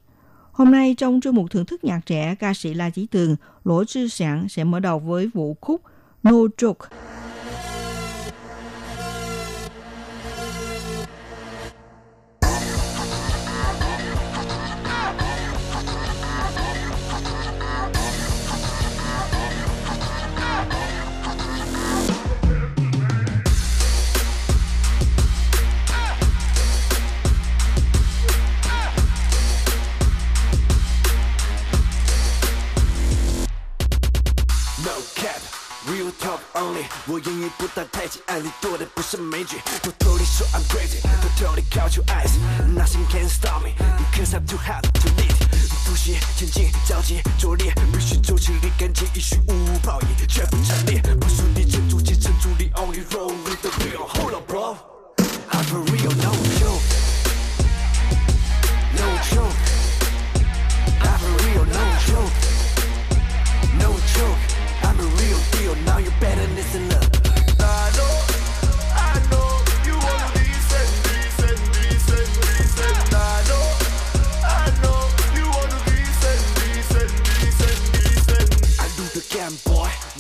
[0.51, 3.85] Hôm nay trong chương mục thưởng thức nhạc trẻ, ca sĩ La Chí Tường, Lỗ
[3.85, 5.81] Trư Sản sẽ mở đầu với vũ khúc
[6.23, 6.87] No Joke.
[38.10, 39.58] 不带太极，爱里多的不是美剧。
[39.82, 45.34] 偷偷地说 I'm crazy，偷偷地 count your eyes，nothing can stop me，because I'm too hot to lead。
[45.84, 49.49] 突袭前进，着急拙劣，必须走起立竿见影，虚无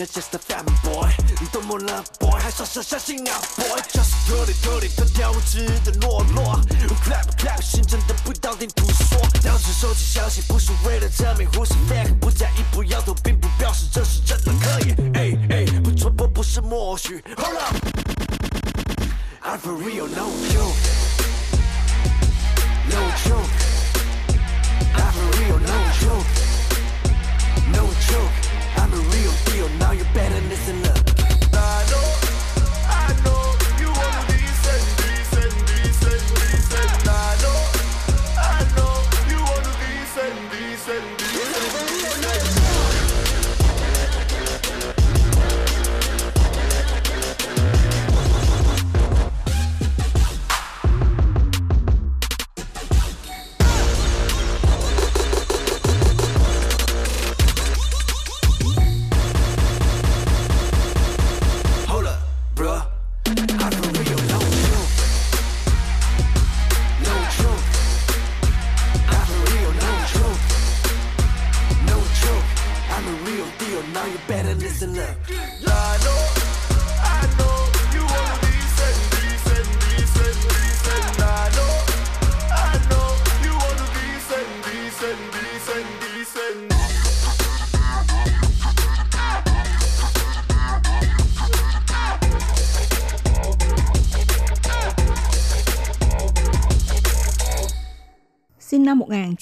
[0.01, 6.59] Just a fanboy，你多么了 boy，还傻傻相信啊 boy，just 特里特里他挑质的懦弱
[7.05, 26.25] ，clap clap 心真的不当听不说，当时收集消息不是为了证明 who's fake，不在意不摇头并不表示这是真的可以，哎哎，不戳破不是默许，hold up，I'm for real no joke，no joke，I'm for real no joke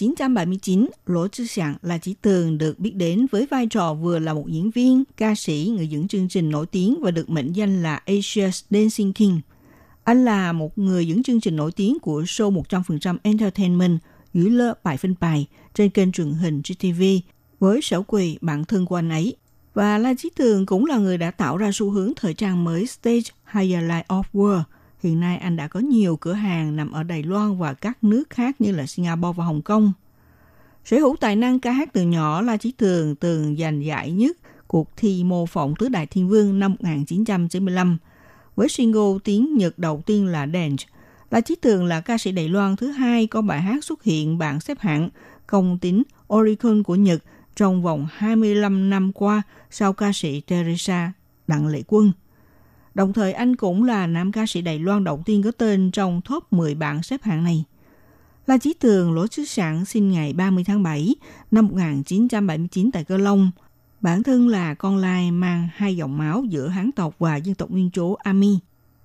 [0.08, 4.34] 1979, Lỗ Trư Sạng là chỉ tường được biết đến với vai trò vừa là
[4.34, 7.84] một diễn viên, ca sĩ, người dẫn chương trình nổi tiếng và được mệnh danh
[7.84, 9.40] là Asia's Dancing King.
[10.04, 14.00] Anh là một người dẫn chương trình nổi tiếng của show 100% Entertainment
[14.34, 17.04] dưới lơ bài phân bài trên kênh truyền hình GTV
[17.60, 19.36] với sở quỳ bạn thân của anh ấy.
[19.74, 22.88] Và La Chí Tường cũng là người đã tạo ra xu hướng thời trang mới
[22.88, 24.64] Stage Higher Life of World–
[25.04, 28.30] Hiện nay anh đã có nhiều cửa hàng nằm ở Đài Loan và các nước
[28.30, 29.94] khác như là Singapore và Hồng Kông.
[30.86, 34.38] Sở hữu tài năng ca hát từ nhỏ là Chí Tường từng giành giải nhất
[34.68, 37.98] cuộc thi mô phỏng tứ đại thiên vương năm 1995.
[38.56, 40.86] Với single tiếng Nhật đầu tiên là Dance,
[41.32, 44.38] La Chí Tường là ca sĩ Đài Loan thứ hai có bài hát xuất hiện
[44.38, 45.10] bảng xếp hạng
[45.48, 47.24] công tính Oricon của Nhật
[47.56, 51.12] trong vòng 25 năm qua sau ca sĩ Teresa
[51.48, 52.12] Đặng Lệ Quân.
[53.00, 56.22] Đồng thời, anh cũng là nam ca sĩ Đài Loan đầu tiên có tên trong
[56.30, 57.64] top 10 bảng xếp hạng này.
[58.48, 61.16] La Chí Tường Lỗ chức sản sinh ngày 30 tháng 7
[61.52, 63.52] năm 1979 tại Cơ Long.
[64.02, 67.72] Bản thân là con lai mang hai dòng máu giữa Hán tộc và dân tộc
[67.72, 68.60] nguyên trú Ami.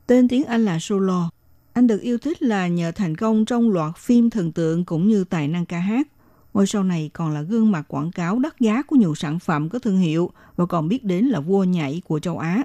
[0.07, 1.31] Tên tiếng Anh là Solo.
[1.73, 5.25] Anh được yêu thích là nhờ thành công trong loạt phim thần tượng cũng như
[5.25, 6.09] tài năng ca hát.
[6.55, 9.69] Ngôi sau này còn là gương mặt quảng cáo đắt giá của nhiều sản phẩm
[9.69, 12.65] có thương hiệu và còn biết đến là vua nhảy của châu Á.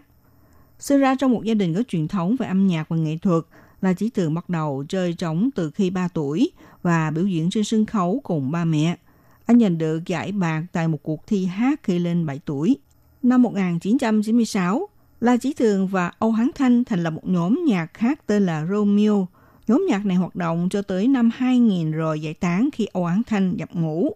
[0.80, 3.44] Sinh ra trong một gia đình có truyền thống về âm nhạc và nghệ thuật,
[3.82, 6.52] là Chỉ Tường bắt đầu chơi trống từ khi 3 tuổi
[6.82, 8.98] và biểu diễn trên sân khấu cùng ba mẹ.
[9.46, 12.78] Anh giành được giải bạc tại một cuộc thi hát khi lên 7 tuổi.
[13.24, 18.28] Năm 1996, La Chí Tường và Âu Hán Thanh thành lập một nhóm nhạc khác
[18.28, 19.28] tên là Romeo.
[19.68, 23.22] Nhóm nhạc này hoạt động cho tới năm 2000 rồi giải tán khi Âu Hán
[23.28, 24.16] Thanh nhập ngũ.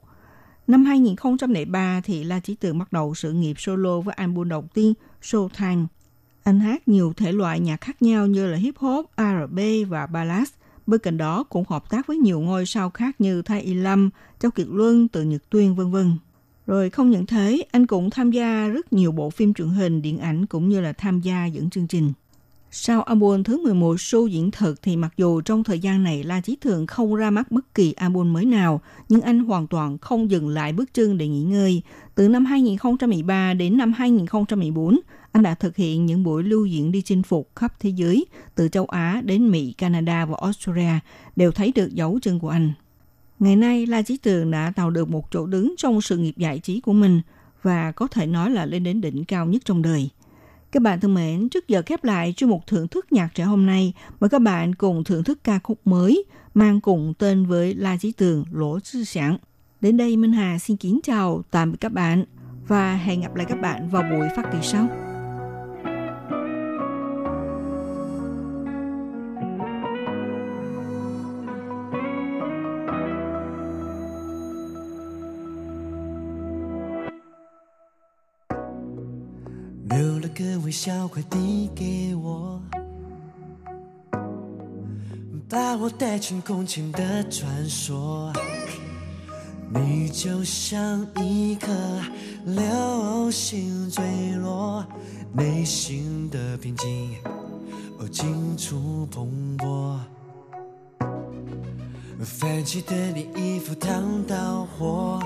[0.68, 4.94] Năm 2003 thì La Chí Tường bắt đầu sự nghiệp solo với album đầu tiên
[5.22, 5.86] Showtime
[6.44, 10.48] anh hát nhiều thể loại nhạc khác nhau như là hip hop, R&B và ballad.
[10.88, 14.10] Bên cạnh đó cũng hợp tác với nhiều ngôi sao khác như Thái Y Lâm,
[14.40, 16.18] Châu Kiệt Luân, Từ Nhật Tuyên vân vân.
[16.68, 20.18] Rồi không những thế, anh cũng tham gia rất nhiều bộ phim truyền hình, điện
[20.18, 22.14] ảnh cũng như là tham gia dẫn chương trình.
[22.76, 26.42] Sau album thứ 11 show diễn thực thì mặc dù trong thời gian này La
[26.42, 30.32] Chí Thường không ra mắt bất kỳ album mới nào, nhưng anh hoàn toàn không
[30.32, 31.82] dừng lại bước chân để nghỉ ngơi.
[32.16, 35.00] Từ năm 2013 đến năm 2014,
[35.32, 38.68] anh đã thực hiện những buổi lưu diễn đi chinh phục khắp thế giới, từ
[38.68, 41.00] châu Á đến Mỹ, Canada và Australia,
[41.36, 42.74] đều thấy được dấu chân của anh.
[43.40, 46.60] Ngày nay, La Chí Tường đã tạo được một chỗ đứng trong sự nghiệp giải
[46.60, 47.22] trí của mình
[47.62, 50.10] và có thể nói là lên đến đỉnh cao nhất trong đời.
[50.74, 53.66] Các bạn thân mến, trước giờ khép lại chuyên mục thưởng thức nhạc trẻ hôm
[53.66, 57.98] nay, mời các bạn cùng thưởng thức ca khúc mới mang cùng tên với La
[57.98, 59.38] Chí Tường Lỗ Tư Sản.
[59.82, 62.26] Đến đây Minh Hà xin kính chào tạm biệt các bạn
[62.68, 65.03] và hẹn gặp lại các bạn vào buổi phát kỳ sau.
[80.74, 82.60] 个微笑递给我，
[85.48, 88.34] 把我带进空前的传说。
[89.72, 91.72] 你就像一颗
[92.46, 94.04] 流星坠
[94.38, 94.84] 落，
[95.32, 97.16] 内心的平静
[98.00, 100.00] 哦，尽处蓬勃。
[102.20, 105.22] 泛起的你衣服烫到火。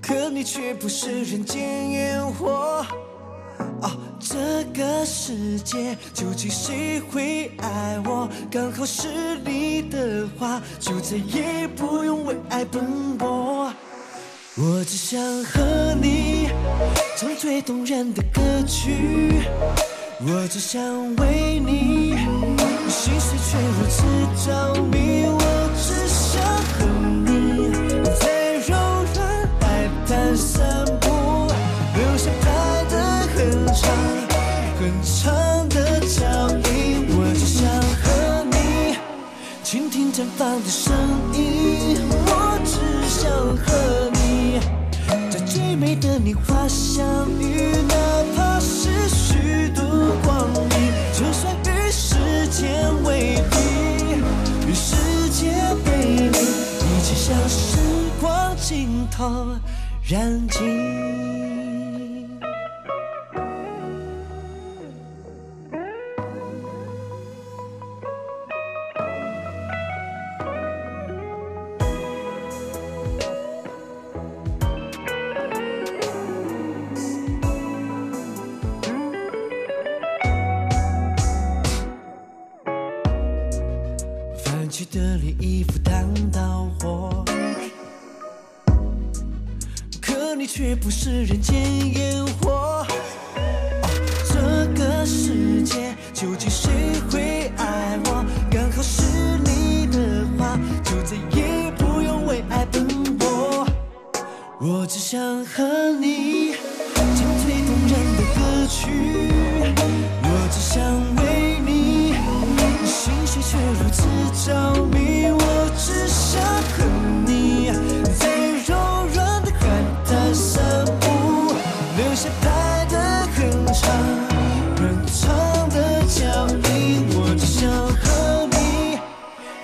[0.00, 2.84] 可你却不是人间烟火。
[3.82, 8.28] 哦，这个世界究竟谁会爱我？
[8.50, 13.72] 刚好是你的话，就再也不用为爱奔波。
[14.56, 16.48] 我只想和你
[17.16, 19.42] 唱最动人的歌曲，
[20.20, 20.82] 我只想
[21.16, 22.16] 为你
[22.88, 24.02] 心碎却如此
[24.44, 25.37] 着迷。
[40.18, 40.92] 绽放的声
[41.32, 41.96] 音。
[42.10, 42.74] 我只
[43.08, 44.58] 想和你
[45.30, 47.06] 在最美的年华相
[47.38, 47.94] 遇，哪
[48.34, 49.80] 怕是虚度
[50.24, 52.16] 光阴，就算与时
[52.48, 53.56] 间为敌，
[54.68, 54.96] 与世
[55.30, 55.52] 界
[55.84, 57.78] 背离，一起向时
[58.20, 59.46] 光尽头。
[60.02, 61.17] 燃尽。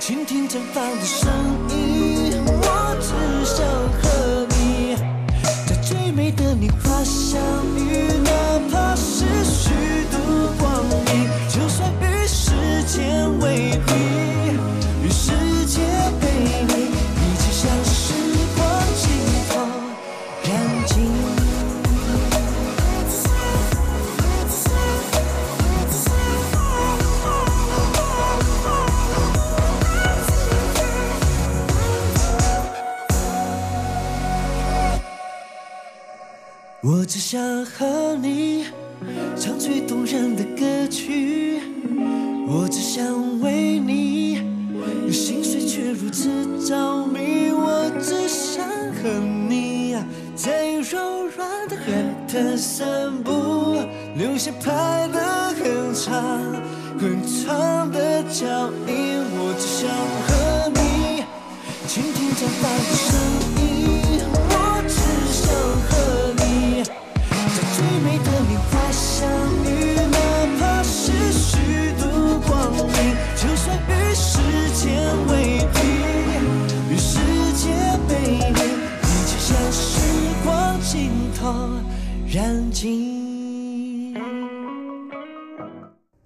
[0.06, 1.32] 倾听绽放的声
[1.70, 4.03] 音，我只想。
[37.34, 38.64] 想和你
[39.36, 41.58] 唱最动人的歌曲，
[42.46, 44.36] 我只想为你，
[45.10, 46.28] 心碎却如此
[46.64, 47.50] 着迷。
[47.50, 48.64] 我只想
[49.02, 49.08] 和
[49.48, 49.96] 你
[50.36, 51.84] 在柔软的海
[52.28, 53.78] 滩散步，
[54.16, 55.20] 留下拍的
[55.58, 56.14] 很长、
[57.00, 58.46] 很长的脚
[58.86, 59.18] 印。
[59.34, 59.90] 我只想
[60.28, 61.24] 和你
[61.88, 63.53] 倾听着大的声音。